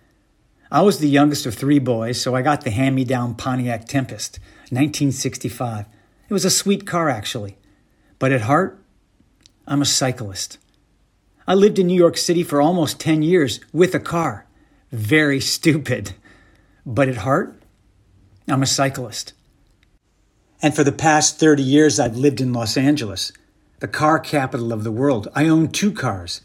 [0.71, 3.87] I was the youngest of three boys, so I got the hand me down Pontiac
[3.87, 5.87] Tempest, 1965.
[6.29, 7.57] It was a sweet car, actually.
[8.19, 8.79] But at heart,
[9.65, 10.59] I'm a cyclist.
[11.51, 14.45] I lived in New York City for almost 10 years with a car.
[14.89, 16.13] Very stupid.
[16.85, 17.61] But at heart,
[18.47, 19.33] I'm a cyclist.
[20.61, 23.33] And for the past 30 years, I've lived in Los Angeles,
[23.81, 25.27] the car capital of the world.
[25.35, 26.39] I own two cars.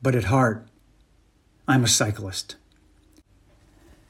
[0.00, 0.64] But at heart,
[1.66, 2.54] I'm a cyclist.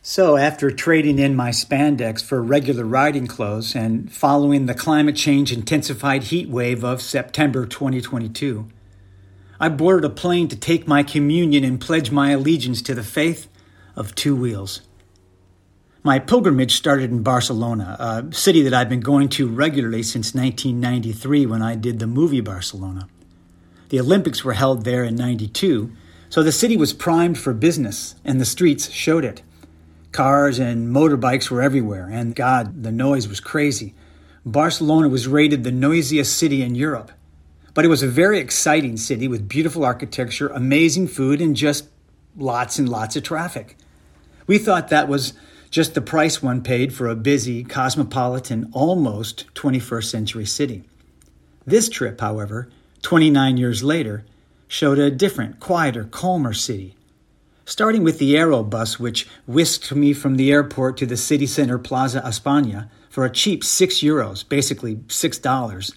[0.03, 5.51] So, after trading in my spandex for regular riding clothes and following the climate change
[5.51, 8.69] intensified heat wave of September 2022,
[9.61, 13.49] I boarded a plane to take my communion and pledge my allegiance to the faith
[13.97, 14.83] of two wheels.
[16.03, 21.47] My pilgrimage started in Barcelona, a city that I've been going to regularly since 1993
[21.47, 23.09] when I did the movie Barcelona.
[23.88, 25.93] The Olympics were held there in 92,
[26.29, 29.43] so the city was primed for business, and the streets showed it.
[30.12, 33.95] Cars and motorbikes were everywhere, and God, the noise was crazy.
[34.45, 37.12] Barcelona was rated the noisiest city in Europe.
[37.75, 41.89] But it was a very exciting city with beautiful architecture, amazing food, and just
[42.37, 43.77] lots and lots of traffic.
[44.47, 45.33] We thought that was
[45.71, 50.85] just the price one paid for a busy, cosmopolitan, almost 21st century city.
[51.67, 52.69] This trip, however,
[53.03, 54.25] 29 years later,
[54.69, 56.95] showed a different, quieter, calmer city
[57.65, 61.79] starting with the Aero bus, which whisked me from the airport to the city center
[61.79, 65.95] Plaza España for a cheap six euros, basically six dollars.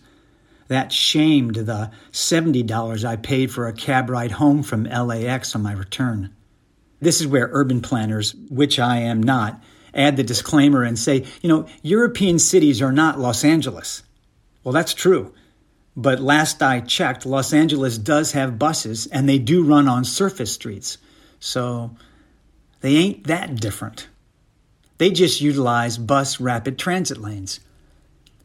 [0.68, 5.72] That shamed the $70 I paid for a cab ride home from LAX on my
[5.72, 6.34] return.
[7.00, 11.50] This is where urban planners, which I am not, add the disclaimer and say, you
[11.50, 14.04] know, European cities are not Los Angeles.
[14.64, 15.34] Well, that's true.
[15.96, 20.54] But last I checked, Los Angeles does have buses and they do run on surface
[20.54, 20.98] streets.
[21.40, 21.96] So
[22.82, 24.08] they ain't that different.
[24.98, 27.60] They just utilize bus rapid transit lanes.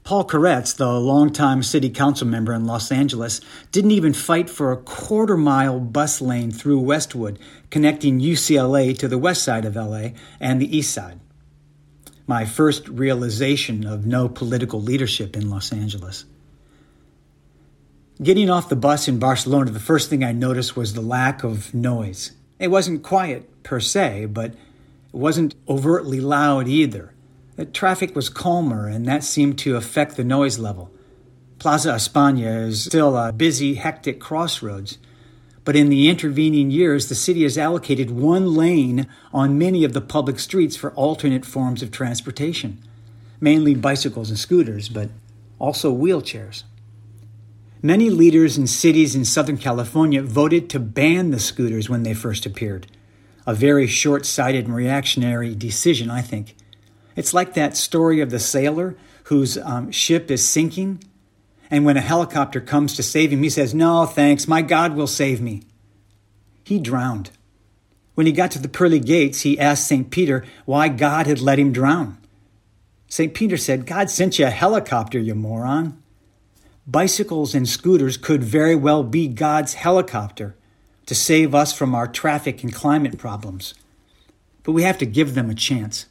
[0.05, 4.77] Paul Koretz, the longtime city council member in Los Angeles, didn't even fight for a
[4.77, 7.39] quarter mile bus lane through Westwood,
[7.71, 10.09] connecting UCLA to the west side of LA
[10.41, 11.21] and the east side.
[12.27, 16.25] My first realization of no political leadership in Los Angeles.
[18.21, 21.73] Getting off the bus in Barcelona, the first thing I noticed was the lack of
[21.73, 22.33] noise.
[22.59, 24.57] It wasn't quiet per se, but it
[25.13, 27.12] wasn't overtly loud either.
[27.57, 30.91] The traffic was calmer, and that seemed to affect the noise level.
[31.59, 34.99] Plaza España is still a busy, hectic crossroads,
[35.65, 40.01] but in the intervening years, the city has allocated one lane on many of the
[40.01, 42.83] public streets for alternate forms of transportation,
[43.41, 45.11] mainly bicycles and scooters, but
[45.59, 46.65] also wheelchairs.
[47.81, 52.47] Many leaders in cities in Southern California voted to ban the scooters when they first
[52.47, 52.87] appeared.
[53.47, 56.57] A very short sighted and reactionary decision, I think.
[57.17, 61.03] It's like that story of the sailor whose um, ship is sinking,
[61.71, 65.07] and when a helicopter comes to save him, he says, No, thanks, my God will
[65.07, 65.63] save me.
[66.65, 67.31] He drowned.
[68.15, 70.11] When he got to the pearly gates, he asked St.
[70.11, 72.19] Peter why God had let him drown.
[73.09, 73.35] St.
[73.35, 76.03] Peter said, God sent you a helicopter, you moron.
[76.87, 80.57] Bicycles and scooters could very well be God's helicopter
[81.07, 83.75] to save us from our traffic and climate problems.
[84.63, 86.07] But we have to give them a chance.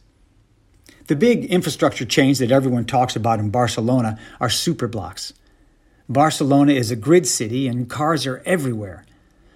[1.08, 5.34] The big infrastructure change that everyone talks about in Barcelona are superblocks.
[6.08, 9.06] Barcelona is a grid city and cars are everywhere.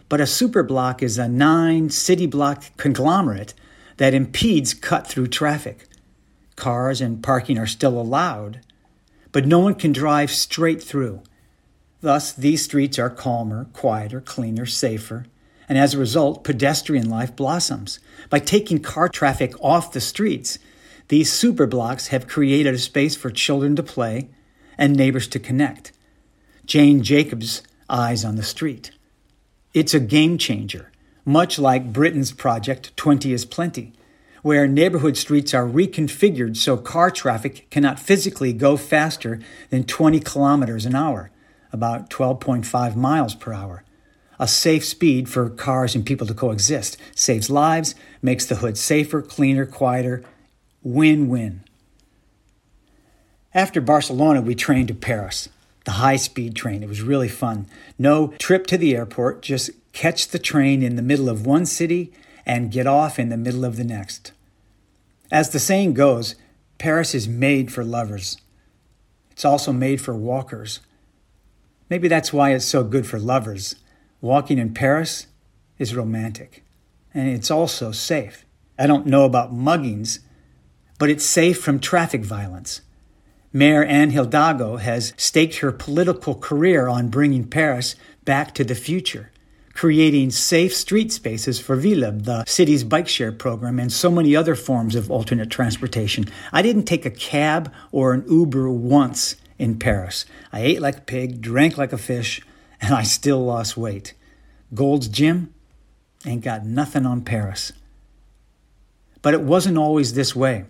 [0.08, 3.54] But a superblock is a nine city block conglomerate
[3.98, 5.88] that impedes cut through traffic.
[6.56, 8.62] Cars and parking are still allowed,
[9.32, 11.22] but no one can drive straight through.
[12.02, 15.26] Thus, these streets are calmer, quieter, cleaner, safer,
[15.68, 18.00] and as a result, pedestrian life blossoms.
[18.30, 20.60] By taking car traffic off the streets,
[21.08, 24.30] these superblocks have created a space for children to play
[24.78, 25.92] and neighbors to connect.
[26.66, 28.92] Jane Jacobs' Eyes on the Street.
[29.74, 30.92] It's a game changer,
[31.24, 33.94] much like Britain's project 20 is Plenty,
[34.42, 39.40] where neighborhood streets are reconfigured so car traffic cannot physically go faster
[39.70, 41.30] than 20 kilometers an hour,
[41.72, 43.84] about 12.5 miles per hour.
[44.40, 49.22] A safe speed for cars and people to coexist saves lives, makes the hood safer,
[49.22, 50.24] cleaner, quieter.
[50.86, 51.64] Win win.
[53.56, 55.50] After Barcelona, we trained to Paris,
[55.84, 56.84] the high speed train.
[56.84, 57.66] It was really fun.
[57.98, 62.14] No trip to the airport, just catch the train in the middle of one city
[62.46, 64.32] and get off in the middle of the next.
[65.32, 66.36] As the saying goes,
[66.78, 68.38] Paris is made for lovers.
[69.32, 70.82] It's also made for walkers.
[71.90, 73.76] Maybe that's why it's so good for lovers.
[74.22, 75.26] Walking in Paris
[75.80, 76.64] is romantic,
[77.12, 78.46] and it's also safe.
[78.78, 80.20] I don't know about muggings,
[80.98, 82.82] but it's safe from traffic violence.
[83.52, 89.32] Mayor Anne Hidalgo has staked her political career on bringing Paris back to the future
[89.76, 94.56] creating safe street spaces for Velib, the city's bike share program, and so many other
[94.56, 96.26] forms of alternate transportation.
[96.52, 100.26] I didn't take a cab or an Uber once in Paris.
[100.52, 102.42] I ate like a pig, drank like a fish,
[102.82, 104.14] and I still lost weight.
[104.74, 105.54] Gold's Gym
[106.26, 107.74] ain't got nothing on Paris.
[109.22, 110.66] But it wasn't always this way.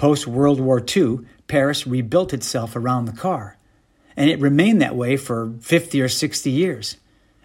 [0.00, 3.58] Post World War II, Paris rebuilt itself around the car,
[4.16, 6.96] and it remained that way for 50 or 60 years.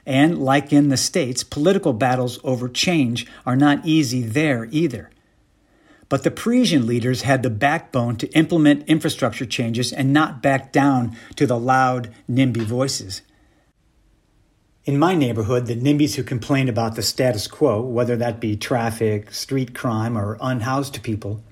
[0.06, 5.10] And like in the States, political battles over change are not easy there either.
[6.08, 11.18] But the Parisian leaders had the backbone to implement infrastructure changes and not back down
[11.36, 13.22] to the loud, NIMBY voices.
[14.86, 19.34] In my neighborhood, the NIMBYs who complain about the status quo, whether that be traffic,
[19.34, 21.44] street crime, or unhoused people,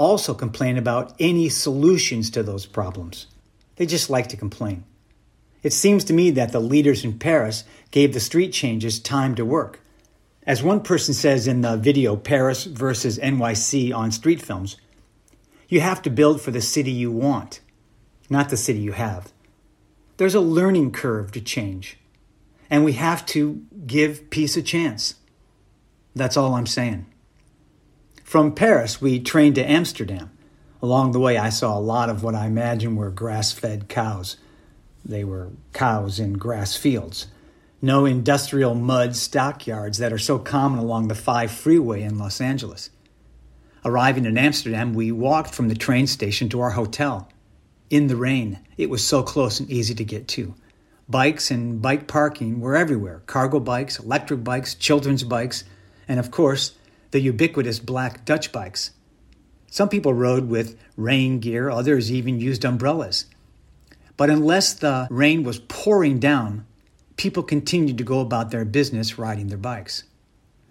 [0.00, 3.26] also complain about any solutions to those problems.
[3.76, 4.84] They just like to complain.
[5.62, 9.44] It seems to me that the leaders in Paris gave the street changes time to
[9.44, 9.80] work.
[10.46, 14.78] As one person says in the video Paris versus NYC on street films,
[15.68, 17.60] you have to build for the city you want,
[18.30, 19.30] not the city you have.
[20.16, 21.98] There's a learning curve to change,
[22.70, 25.16] and we have to give peace a chance.
[26.16, 27.04] That's all I'm saying.
[28.30, 30.30] From Paris, we trained to Amsterdam.
[30.80, 34.36] Along the way, I saw a lot of what I imagine were grass fed cows.
[35.04, 37.26] They were cows in grass fields.
[37.82, 42.90] No industrial mud stockyards that are so common along the 5 freeway in Los Angeles.
[43.84, 47.28] Arriving in Amsterdam, we walked from the train station to our hotel.
[47.90, 50.54] In the rain, it was so close and easy to get to.
[51.08, 55.64] Bikes and bike parking were everywhere cargo bikes, electric bikes, children's bikes,
[56.06, 56.76] and of course,
[57.10, 58.92] the ubiquitous black Dutch bikes.
[59.70, 63.26] Some people rode with rain gear, others even used umbrellas.
[64.16, 66.66] But unless the rain was pouring down,
[67.16, 70.04] people continued to go about their business riding their bikes.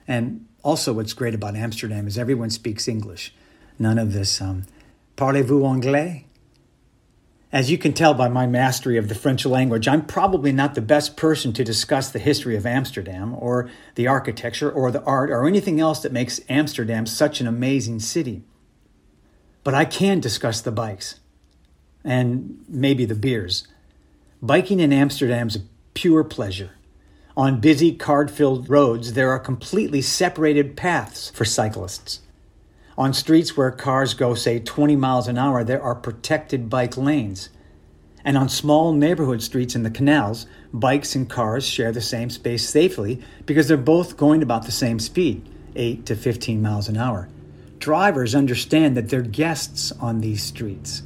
[0.07, 3.33] And also, what's great about Amsterdam is everyone speaks English.
[3.77, 4.65] None of this, um,
[5.15, 6.25] parlez-vous anglais?
[7.51, 10.81] As you can tell by my mastery of the French language, I'm probably not the
[10.81, 15.47] best person to discuss the history of Amsterdam or the architecture or the art or
[15.47, 18.43] anything else that makes Amsterdam such an amazing city.
[19.63, 21.19] But I can discuss the bikes
[22.03, 23.67] and maybe the beers.
[24.43, 25.63] Biking in Amsterdam's a
[25.95, 26.71] pure pleasure.
[27.35, 32.21] On busy, card filled roads, there are completely separated paths for cyclists.
[32.99, 37.47] On streets where cars go, say, 20 miles an hour, there are protected bike lanes.
[38.25, 42.67] And on small neighborhood streets in the canals, bikes and cars share the same space
[42.67, 45.47] safely because they're both going about the same speed,
[45.77, 47.29] 8 to 15 miles an hour.
[47.77, 51.01] Drivers understand that they're guests on these streets.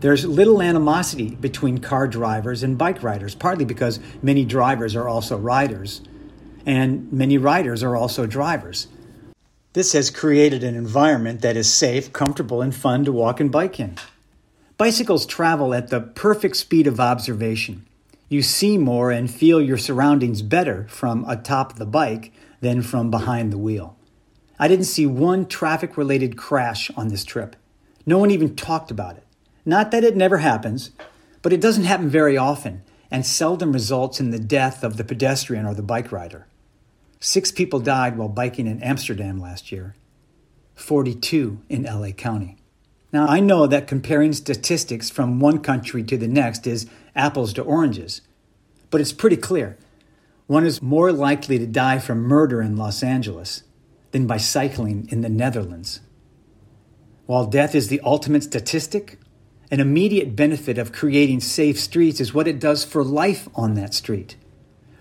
[0.00, 5.38] There's little animosity between car drivers and bike riders, partly because many drivers are also
[5.38, 6.00] riders,
[6.66, 8.88] and many riders are also drivers.
[9.72, 13.78] This has created an environment that is safe, comfortable, and fun to walk and bike
[13.78, 13.94] in.
[14.76, 17.86] Bicycles travel at the perfect speed of observation.
[18.28, 23.52] You see more and feel your surroundings better from atop the bike than from behind
[23.52, 23.96] the wheel.
[24.58, 27.54] I didn't see one traffic related crash on this trip.
[28.04, 29.24] No one even talked about it.
[29.64, 30.90] Not that it never happens,
[31.42, 35.64] but it doesn't happen very often and seldom results in the death of the pedestrian
[35.64, 36.48] or the bike rider.
[37.22, 39.94] Six people died while biking in Amsterdam last year,
[40.74, 42.56] 42 in LA County.
[43.12, 47.62] Now, I know that comparing statistics from one country to the next is apples to
[47.62, 48.22] oranges,
[48.88, 49.76] but it's pretty clear.
[50.46, 53.64] One is more likely to die from murder in Los Angeles
[54.12, 56.00] than by cycling in the Netherlands.
[57.26, 59.18] While death is the ultimate statistic,
[59.70, 63.92] an immediate benefit of creating safe streets is what it does for life on that
[63.92, 64.36] street.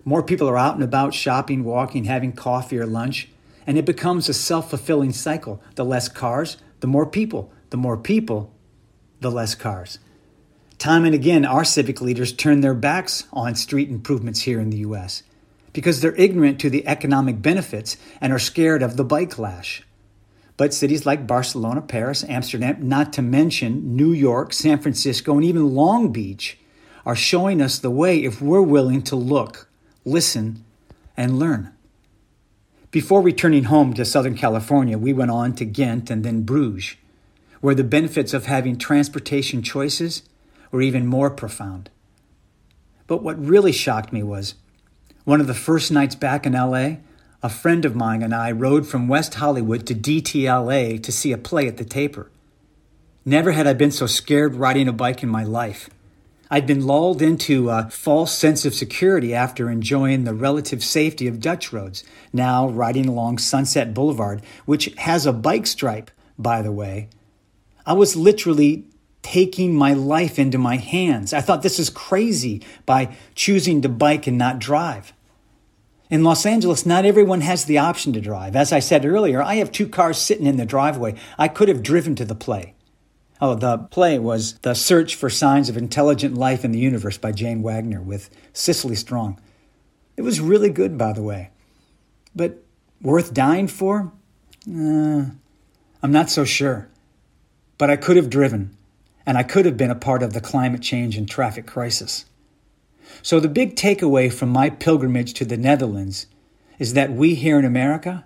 [0.10, 3.30] More people are out and about shopping, walking, having coffee or lunch,
[3.68, 5.62] and it becomes a self fulfilling cycle.
[5.76, 7.54] The less cars, the more people.
[7.70, 8.52] The more people,
[9.22, 10.00] the less cars.
[10.80, 14.78] Time and again, our civic leaders turn their backs on street improvements here in the
[14.78, 15.22] U.S.
[15.74, 19.84] because they're ignorant to the economic benefits and are scared of the bike lash.
[20.58, 25.76] But cities like Barcelona, Paris, Amsterdam, not to mention New York, San Francisco, and even
[25.76, 26.58] Long Beach,
[27.06, 29.69] are showing us the way if we're willing to look,
[30.06, 30.64] listen,
[31.16, 31.74] and learn.
[32.92, 36.96] Before returning home to Southern California, we went on to Ghent and then Bruges,
[37.62, 40.24] where the benefits of having transportation choices
[40.72, 41.90] were even more profound.
[43.06, 44.56] But what really shocked me was
[45.24, 46.98] one of the first nights back in LA,
[47.44, 51.38] a friend of mine and I rode from West Hollywood to DTLA to see a
[51.38, 52.32] play at the Taper.
[53.26, 55.90] Never had I been so scared riding a bike in my life.
[56.52, 61.40] I'd been lulled into a false sense of security after enjoying the relative safety of
[61.40, 67.10] Dutch roads, now riding along Sunset Boulevard, which has a bike stripe, by the way.
[67.86, 68.86] I was literally
[69.22, 71.34] taking my life into my hands.
[71.34, 75.14] I thought this is crazy by choosing to bike and not drive.
[76.10, 78.56] In Los Angeles, not everyone has the option to drive.
[78.56, 81.14] As I said earlier, I have two cars sitting in the driveway.
[81.38, 82.74] I could have driven to the play.
[83.42, 87.32] Oh, the play was The Search for Signs of Intelligent Life in the Universe by
[87.32, 89.40] Jane Wagner with Cecily Strong.
[90.18, 91.52] It was really good, by the way.
[92.36, 92.62] But
[93.02, 94.12] worth dying for?
[94.68, 95.32] Uh,
[96.04, 96.90] I'm not so sure.
[97.78, 98.76] But I could have driven,
[99.26, 102.26] and I could have been a part of the climate change and traffic crisis.
[103.22, 106.28] So, the big takeaway from my pilgrimage to the Netherlands
[106.78, 108.26] is that we here in America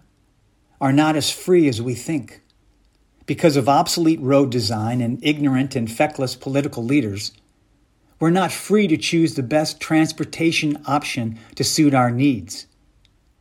[0.82, 2.41] are not as free as we think.
[3.26, 7.32] Because of obsolete road design and ignorant and feckless political leaders,
[8.19, 12.67] we're not free to choose the best transportation option to suit our needs,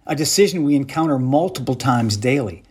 [0.06, 2.62] a decision we encounter multiple times daily.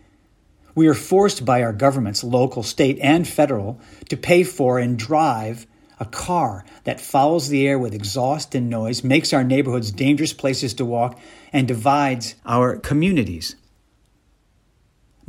[0.74, 5.68] We are forced by our governments, local, state, and federal, to pay for and drive
[6.00, 10.74] a car that fouls the air with exhaust and noise, makes our neighborhoods dangerous places
[10.76, 11.20] to walk,
[11.52, 13.56] and divides our communities.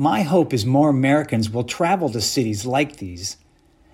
[0.02, 3.36] My hope is more Americans will travel to cities like these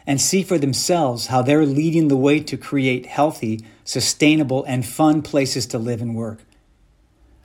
[0.06, 5.20] and see for themselves how they're leading the way to create healthy, sustainable, and fun
[5.20, 6.38] places to live and work.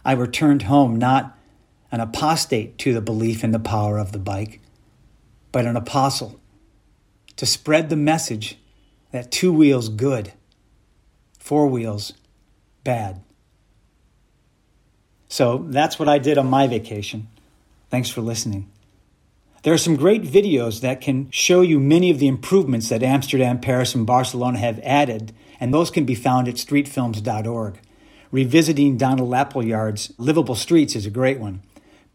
[0.05, 1.37] I returned home not
[1.91, 4.61] an apostate to the belief in the power of the bike,
[5.51, 6.39] but an apostle
[7.35, 8.57] to spread the message
[9.11, 10.31] that two wheels good,
[11.37, 12.13] four wheels
[12.85, 13.21] bad.
[15.27, 17.27] So that's what I did on my vacation.
[17.93, 18.71] Thanks for listening.
[19.61, 23.61] There are some great videos that can show you many of the improvements that Amsterdam,
[23.61, 27.79] Paris, and Barcelona have added, and those can be found at streetfilms.org.
[28.31, 31.61] Revisiting Donald Appleyard's Livable Streets is a great one.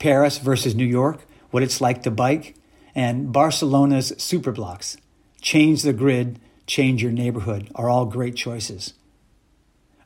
[0.00, 2.56] Paris versus New York, what it's like to bike,
[2.92, 4.96] and Barcelona's Superblocks,
[5.40, 8.94] Change the Grid, Change Your Neighborhood are all great choices.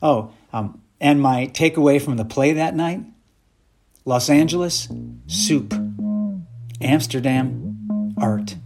[0.03, 3.05] Oh, um, and my takeaway from the play that night
[4.05, 4.89] Los Angeles,
[5.27, 5.73] soup.
[6.81, 8.57] Amsterdam, art.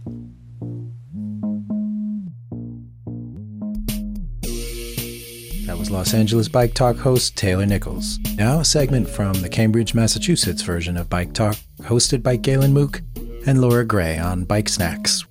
[5.66, 8.18] That was Los Angeles Bike Talk host Taylor Nichols.
[8.34, 13.02] Now, a segment from the Cambridge, Massachusetts version of Bike Talk, hosted by Galen Mook
[13.46, 15.24] and Laura Gray on Bike Snacks,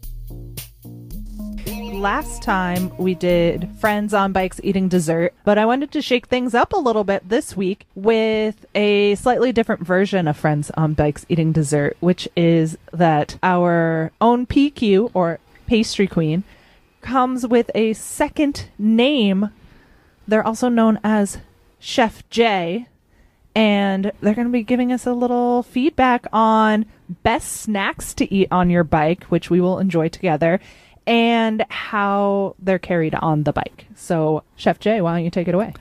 [1.97, 6.53] last time we did friends on bikes eating dessert, but I wanted to shake things
[6.53, 11.25] up a little bit this week with a slightly different version of friends on bikes
[11.27, 16.43] eating dessert, which is that our own PQ or pastry queen
[17.01, 19.49] comes with a second name.
[20.27, 21.39] They're also known as
[21.79, 22.87] Chef J.
[23.55, 26.85] And they're going to be giving us a little feedback on
[27.23, 30.59] best snacks to eat on your bike, which we will enjoy together
[31.07, 33.87] and how they're carried on the bike.
[33.95, 35.73] So, Chef Jay, why don't you take it away?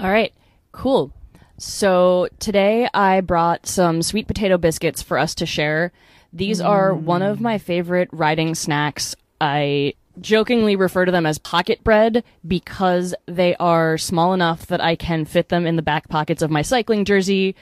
[0.00, 0.32] All right,
[0.72, 1.12] cool.
[1.58, 5.92] So, today I brought some sweet potato biscuits for us to share.
[6.32, 9.16] These are one of my favorite riding snacks.
[9.40, 14.94] I jokingly refer to them as pocket bread because they are small enough that I
[14.94, 17.56] can fit them in the back pockets of my cycling jersey.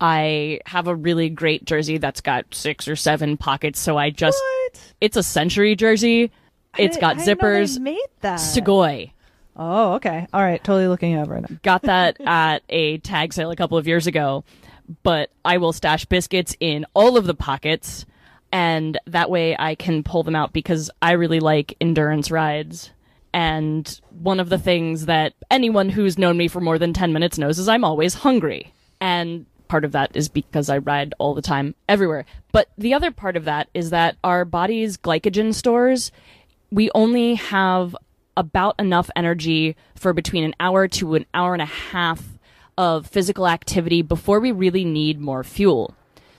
[0.00, 4.38] I have a really great jersey that's got six or seven pockets, so I just
[4.38, 4.94] What?
[5.00, 6.30] it's a century jersey.
[6.78, 7.78] It's got I didn't know they zippers.
[7.80, 8.38] made that.
[8.38, 9.12] Sugoi.
[9.56, 10.26] Oh, okay.
[10.32, 10.62] All right.
[10.62, 11.56] Totally looking over it right now.
[11.62, 14.44] Got that at a tag sale a couple of years ago.
[15.02, 18.06] But I will stash biscuits in all of the pockets,
[18.50, 22.90] and that way I can pull them out because I really like endurance rides.
[23.32, 27.38] And one of the things that anyone who's known me for more than 10 minutes
[27.38, 28.72] knows is I'm always hungry.
[29.00, 32.24] And part of that is because I ride all the time everywhere.
[32.50, 36.10] But the other part of that is that our body's glycogen stores,
[36.70, 37.96] we only have
[38.36, 42.38] about enough energy for between an hour to an hour and a half
[42.78, 45.94] of physical activity before we really need more fuel.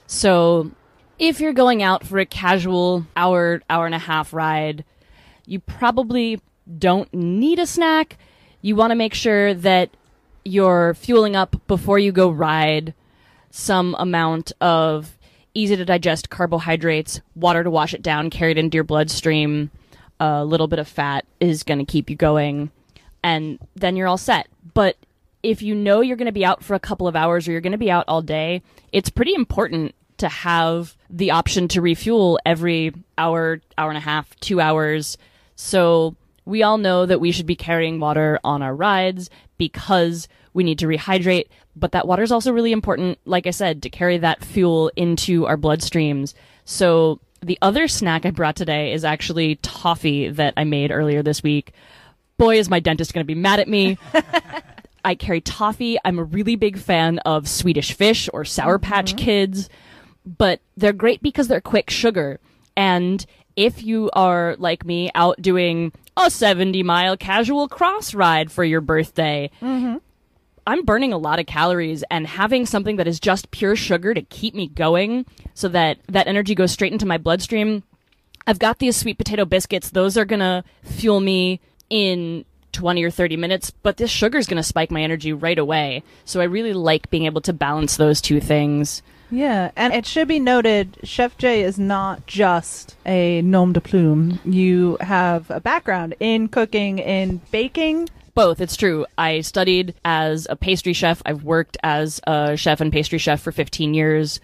[0.06, 0.72] So
[1.18, 4.84] if you're going out for a casual hour, hour and a half ride,
[5.46, 6.40] you probably
[6.78, 8.18] don't need a snack.
[8.60, 9.90] You want to make sure that
[10.44, 12.94] you're fueling up before you go ride
[13.50, 15.16] some amount of
[15.54, 19.70] easy to digest carbohydrates, water to wash it down, carry it into your bloodstream.
[20.24, 22.70] A little bit of fat is going to keep you going,
[23.24, 24.46] and then you're all set.
[24.72, 24.96] But
[25.42, 27.60] if you know you're going to be out for a couple of hours or you're
[27.60, 28.62] going to be out all day,
[28.92, 34.38] it's pretty important to have the option to refuel every hour, hour and a half,
[34.38, 35.18] two hours.
[35.56, 36.14] So
[36.44, 40.78] we all know that we should be carrying water on our rides because we need
[40.78, 44.44] to rehydrate, but that water is also really important, like I said, to carry that
[44.44, 46.34] fuel into our bloodstreams.
[46.64, 51.42] So the other snack I brought today is actually toffee that I made earlier this
[51.42, 51.72] week.
[52.38, 53.98] Boy, is my dentist going to be mad at me.
[55.04, 55.98] I carry toffee.
[56.04, 59.24] I'm a really big fan of Swedish fish or Sour Patch mm-hmm.
[59.24, 59.68] Kids,
[60.24, 62.38] but they're great because they're quick sugar.
[62.76, 63.24] And
[63.56, 68.80] if you are like me out doing a 70 mile casual cross ride for your
[68.80, 69.96] birthday, mm-hmm.
[70.66, 74.22] I'm burning a lot of calories and having something that is just pure sugar to
[74.22, 77.82] keep me going so that that energy goes straight into my bloodstream.
[78.46, 79.90] I've got these sweet potato biscuits.
[79.90, 81.60] Those are going to fuel me
[81.90, 85.58] in 20 or 30 minutes, but this sugar is going to spike my energy right
[85.58, 86.02] away.
[86.24, 89.02] So I really like being able to balance those two things.
[89.30, 94.38] Yeah, and it should be noted Chef Jay is not just a nom de plume.
[94.44, 98.10] You have a background in cooking, in baking.
[98.34, 99.04] Both, it's true.
[99.18, 101.22] I studied as a pastry chef.
[101.26, 104.40] I've worked as a chef and pastry chef for 15 years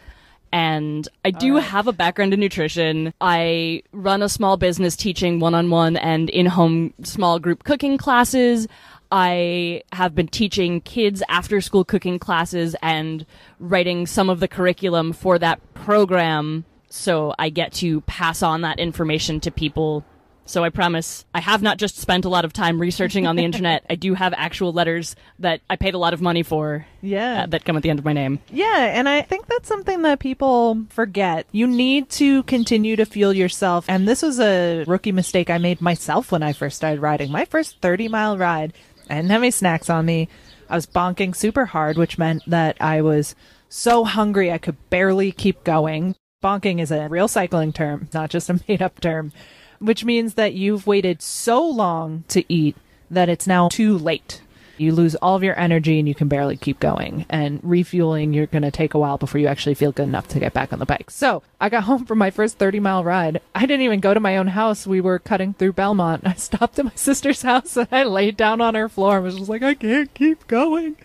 [0.53, 1.65] and I do right.
[1.65, 3.13] have a background in nutrition.
[3.21, 7.99] I run a small business teaching one on one and in home small group cooking
[7.99, 8.67] classes.
[9.11, 13.25] I have been teaching kids after school cooking classes and
[13.59, 16.65] writing some of the curriculum for that program.
[16.91, 20.05] So I get to pass on that information to people
[20.49, 23.45] so I promise I have not just spent a lot of time researching on the
[23.45, 23.85] internet.
[23.91, 26.87] I do have actual letters that I paid a lot of money for.
[27.03, 27.43] Yeah.
[27.43, 28.41] Uh, that come at the end of my name.
[28.51, 31.47] Yeah, and I think that's something that people forget.
[31.53, 33.85] You need to continue to fuel yourself.
[33.89, 37.31] And this was a rookie mistake I made myself when I first started riding.
[37.31, 38.73] My first 30 mile ride,
[39.11, 40.29] I didn't have any snacks on me.
[40.71, 43.35] I was bonking super hard, which meant that I was
[43.69, 46.17] so hungry I could barely keep going.
[46.43, 49.33] Bonking is a real cycling term, not just a made up term
[49.79, 52.77] which means that you've waited so long to eat
[53.11, 54.43] that it's now too late.
[54.79, 57.27] You lose all of your energy and you can barely keep going.
[57.29, 60.39] And refueling, you're going to take a while before you actually feel good enough to
[60.39, 61.11] get back on the bike.
[61.11, 63.41] So I got home from my first 30 mile ride.
[63.55, 64.87] I didn't even go to my own house.
[64.87, 66.27] We were cutting through Belmont.
[66.27, 69.37] I stopped at my sister's house and I laid down on her floor and was
[69.37, 70.97] just like, I can't keep going.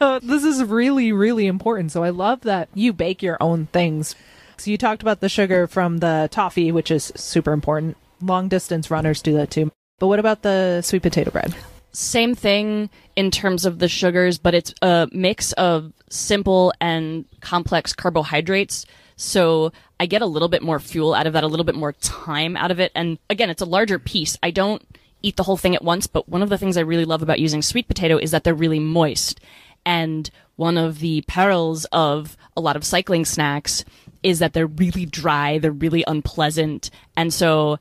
[0.00, 1.90] Uh, this is really, really important.
[1.90, 4.14] So I love that you bake your own things.
[4.58, 8.90] So you talked about the sugar from the toffee, which is super important long distance
[8.90, 9.70] runners do that too.
[9.98, 11.54] But what about the sweet potato bread?
[11.92, 17.94] Same thing in terms of the sugars, but it's a mix of simple and complex
[17.94, 18.84] carbohydrates.
[19.16, 21.94] So I get a little bit more fuel out of that, a little bit more
[21.94, 22.92] time out of it.
[22.94, 24.36] And again, it's a larger piece.
[24.42, 24.82] I don't
[25.22, 27.40] eat the whole thing at once, but one of the things I really love about
[27.40, 29.40] using sweet potato is that they're really moist.
[29.86, 33.84] And one of the perils of a lot of cycling snacks
[34.22, 36.90] is that they're really dry, they're really unpleasant.
[37.16, 37.78] And so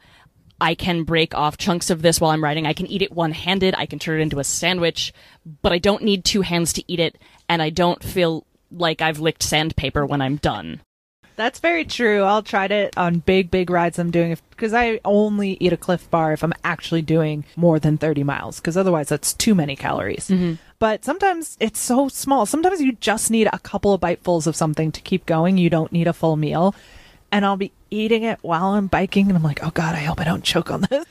[0.60, 2.66] I can break off chunks of this while I'm writing.
[2.66, 3.76] I can eat it one handed.
[3.78, 5.14] I can turn it into a sandwich,
[5.62, 7.18] but I don't need two hands to eat it,
[7.49, 10.82] and I don't feel like I've licked sandpaper when I'm done.
[11.36, 12.24] That's very true.
[12.24, 16.10] I'll try it on big, big rides I'm doing because I only eat a Clif
[16.10, 20.30] Bar if I'm actually doing more than 30 miles because otherwise that's too many calories.
[20.30, 20.53] Mm-hmm.
[20.80, 22.45] But sometimes it's so small.
[22.45, 25.58] Sometimes you just need a couple of bitefuls of something to keep going.
[25.58, 26.74] You don't need a full meal
[27.36, 30.21] and I'll be eating it while I'm biking, and I'm like, oh god, I hope
[30.21, 31.05] I don't choke on this.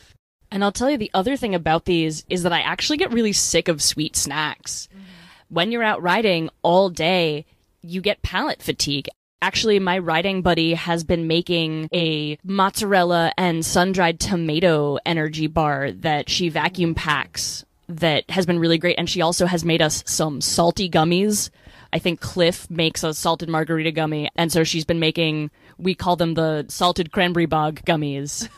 [0.51, 3.35] And I'll tell you the other thing about these is that I actually get really
[3.35, 4.89] sick of sweet snacks.
[4.91, 5.55] Mm-hmm.
[5.55, 7.45] When you're out riding all day,
[7.83, 9.11] you get palate fatigue.
[9.43, 15.93] Actually, my riding buddy has been making a mozzarella and sun dried tomato energy bar
[15.93, 18.99] that she vacuum packs that has been really great.
[18.99, 21.51] And she also has made us some salty gummies.
[21.93, 24.31] I think Clif makes a salted margarita gummy.
[24.37, 28.49] And so she's been making we call them the salted cranberry bog gummies.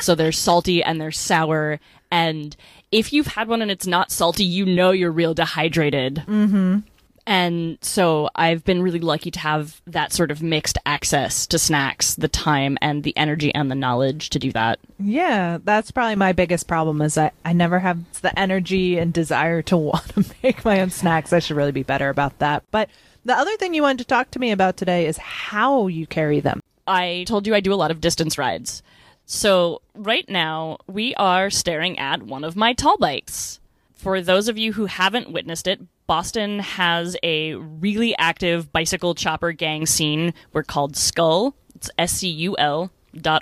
[0.00, 1.80] so they're salty and they're sour.
[2.10, 2.56] And
[2.90, 6.24] if you've had one and it's not salty, you know you're real dehydrated.
[6.26, 6.78] Mm-hmm.
[7.26, 12.14] And so I've been really lucky to have that sort of mixed access to snacks,
[12.14, 14.80] the time and the energy and the knowledge to do that.
[14.98, 19.62] Yeah, that's probably my biggest problem is I, I never have the energy and desire
[19.62, 21.32] to want to make my own snacks.
[21.32, 22.64] I should really be better about that.
[22.70, 22.90] But
[23.24, 26.40] the other thing you wanted to talk to me about today is how you carry
[26.40, 26.60] them.
[26.86, 28.82] I told you I do a lot of distance rides.
[29.26, 33.60] So right now we are staring at one of my tall bikes.
[33.94, 39.52] For those of you who haven't witnessed it, Boston has a really active bicycle chopper
[39.52, 40.34] gang scene.
[40.52, 41.54] We're called SCUL.
[41.76, 42.90] It's S C U L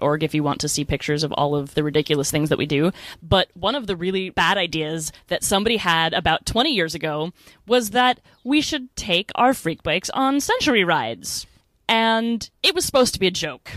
[0.01, 2.67] org if you want to see pictures of all of the ridiculous things that we
[2.67, 2.93] do.
[3.23, 7.33] But one of the really bad ideas that somebody had about 20 years ago
[7.67, 11.47] was that we should take our freak bikes on century rides.
[11.89, 13.73] And it was supposed to be a joke.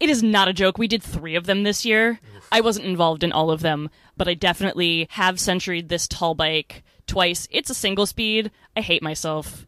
[0.00, 0.76] It is not a joke.
[0.76, 2.20] We did three of them this year.
[2.52, 6.82] I wasn't involved in all of them, but I definitely have centuried this tall bike
[7.06, 7.48] twice.
[7.50, 8.50] It's a single speed.
[8.76, 9.66] I hate myself.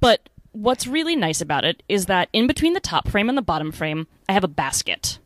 [0.00, 3.42] But what's really nice about it is that in between the top frame and the
[3.42, 5.18] bottom frame, I have a basket.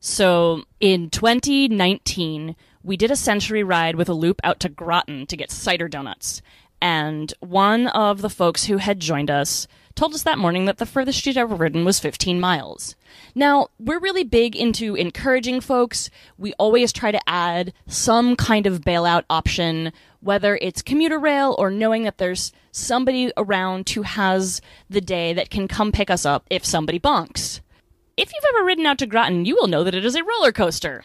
[0.00, 5.36] So in 2019, we did a century ride with a loop out to Groton to
[5.36, 6.40] get cider donuts.
[6.80, 10.86] And one of the folks who had joined us told us that morning that the
[10.86, 12.94] furthest she'd ever ridden was 15 miles.
[13.34, 16.10] Now, we're really big into encouraging folks.
[16.38, 21.70] We always try to add some kind of bailout option, whether it's commuter rail or
[21.70, 26.46] knowing that there's somebody around who has the day that can come pick us up
[26.50, 27.60] if somebody bonks.
[28.16, 30.52] If you've ever ridden out to Groton, you will know that it is a roller
[30.52, 31.04] coaster.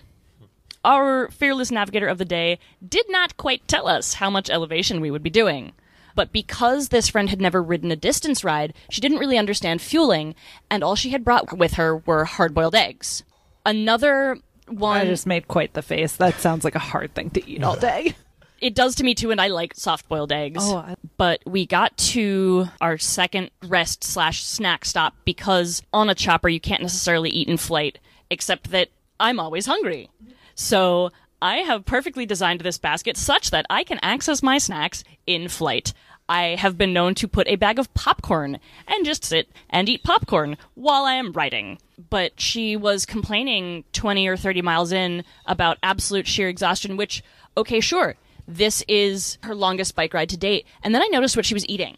[0.83, 5.11] Our fearless navigator of the day did not quite tell us how much elevation we
[5.11, 5.73] would be doing.
[6.16, 10.36] But because this friend had never ridden a distance ride, she didn't really understand fueling,
[10.70, 13.24] and all she had brought with her were hard boiled eggs.
[13.66, 14.38] Another
[14.68, 15.01] one.
[15.01, 16.16] I just made quite the face.
[16.18, 18.16] That sounds like a hard thing to eat all day.
[18.62, 20.59] It does to me too, and I like soft boiled eggs.
[20.62, 26.14] Oh, I- but we got to our second rest slash snack stop because on a
[26.14, 27.97] chopper you can't necessarily eat in flight,
[28.30, 28.89] except that
[29.20, 30.12] I'm always hungry.
[30.53, 31.09] So
[31.41, 35.93] I have perfectly designed this basket such that I can access my snacks in flight.
[36.29, 40.03] I have been known to put a bag of popcorn and just sit and eat
[40.03, 41.79] popcorn while I am riding.
[42.09, 47.23] But she was complaining 20 or 30 miles in about absolute sheer exhaustion, which,
[47.57, 48.15] okay, sure,
[48.47, 50.65] this is her longest bike ride to date.
[50.83, 51.97] And then I noticed what she was eating.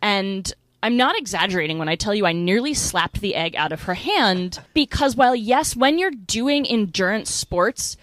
[0.00, 0.52] And
[0.82, 3.94] I'm not exaggerating when I tell you I nearly slapped the egg out of her
[3.94, 7.96] hand because while yes, when you're doing endurance sports,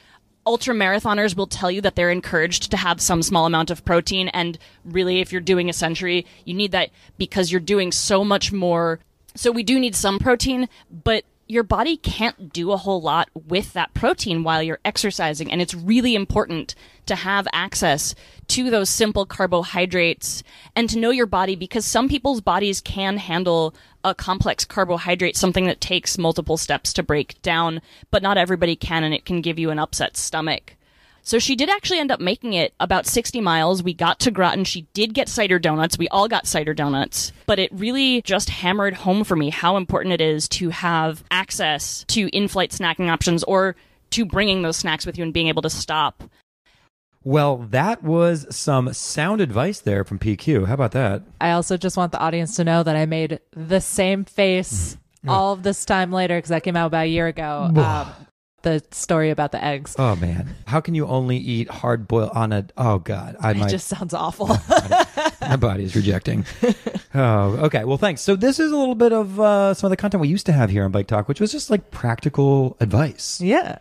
[0.45, 4.27] ultra marathoners will tell you that they're encouraged to have some small amount of protein
[4.29, 8.51] and really if you're doing a century, you need that because you're doing so much
[8.51, 8.99] more.
[9.35, 13.73] So we do need some protein, but your body can't do a whole lot with
[13.73, 15.51] that protein while you're exercising.
[15.51, 16.75] And it's really important
[17.07, 18.13] to have access
[18.49, 20.43] to those simple carbohydrates
[20.75, 23.73] and to know your body because some people's bodies can handle
[24.03, 27.81] a complex carbohydrate, something that takes multiple steps to break down,
[28.11, 30.75] but not everybody can, and it can give you an upset stomach.
[31.29, 33.83] So she did actually end up making it about 60 miles.
[33.83, 34.63] We got to Groton.
[34.63, 35.95] She did get cider donuts.
[35.95, 37.31] We all got cider donuts.
[37.45, 42.03] But it really just hammered home for me how important it is to have access
[42.07, 43.75] to in flight snacking options or
[44.09, 46.23] to bringing those snacks with you and being able to stop.
[47.23, 50.65] Well, that was some sound advice there from PQ.
[50.65, 51.21] How about that?
[51.39, 55.53] I also just want the audience to know that I made the same face all
[55.53, 57.69] of this time later because that came out about a year ago.
[57.75, 58.13] Um,
[58.63, 59.95] the story about the eggs.
[59.97, 62.67] Oh man, how can you only eat hard boiled on a?
[62.77, 63.69] Oh god, I It might.
[63.69, 64.47] just sounds awful.
[65.41, 66.45] my body is rejecting.
[67.15, 67.83] oh, okay.
[67.85, 68.21] Well, thanks.
[68.21, 70.51] So this is a little bit of uh, some of the content we used to
[70.53, 73.39] have here on Bike Talk, which was just like practical advice.
[73.41, 73.79] yeah.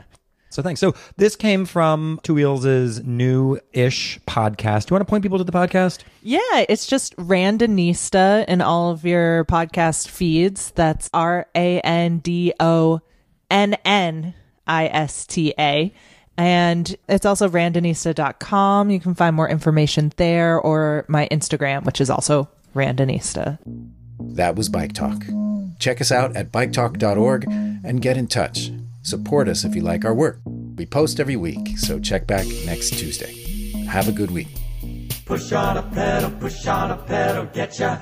[0.51, 0.81] So thanks.
[0.81, 4.87] So this came from Two Wheels' new-ish podcast.
[4.87, 6.05] Do you want to point people to the podcast?
[6.23, 10.71] Yeah, it's just Randonnista in all of your podcast feeds.
[10.71, 13.01] That's R A N D O
[13.51, 14.35] N N
[14.69, 15.93] I S T A.
[16.37, 18.91] And it's also randonnista.com.
[18.91, 23.59] You can find more information there or my Instagram, which is also Randonnista.
[24.21, 25.25] That was Bike Talk.
[25.81, 28.71] Check us out at biketalk.org and get in touch.
[29.03, 30.39] Support us if you like our work.
[30.45, 33.33] We post every week, so check back next Tuesday.
[33.87, 34.49] Have a good week.
[35.25, 37.99] Push on a pedal, push on a pedal, get ya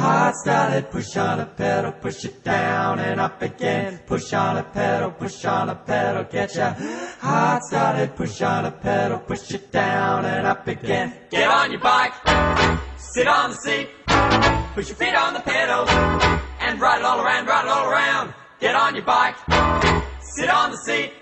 [0.00, 0.90] heart started.
[0.90, 4.00] Push on a pedal, push it down and up again.
[4.06, 6.74] Push on a pedal, push on a pedal, get ya
[7.20, 8.16] heart started.
[8.16, 11.12] Push on a pedal, push it down and up again.
[11.30, 12.14] Get on your bike,
[12.96, 13.88] sit on the seat,
[14.74, 15.90] put your feet on the pedals,
[16.60, 18.34] and ride it all around, ride it all around.
[18.60, 19.36] Get on your bike,
[20.20, 21.12] sit on the seat,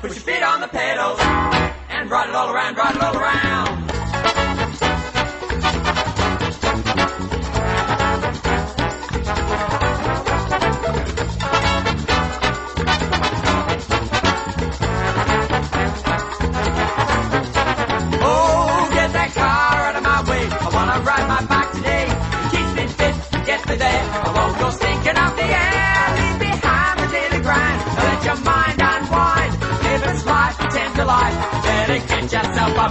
[0.00, 1.18] put your feet on the pedals,
[1.90, 3.93] and ride it all around, ride it all around.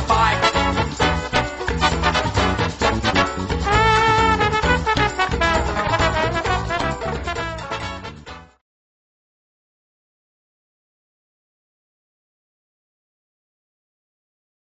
[0.07, 0.42] Bike.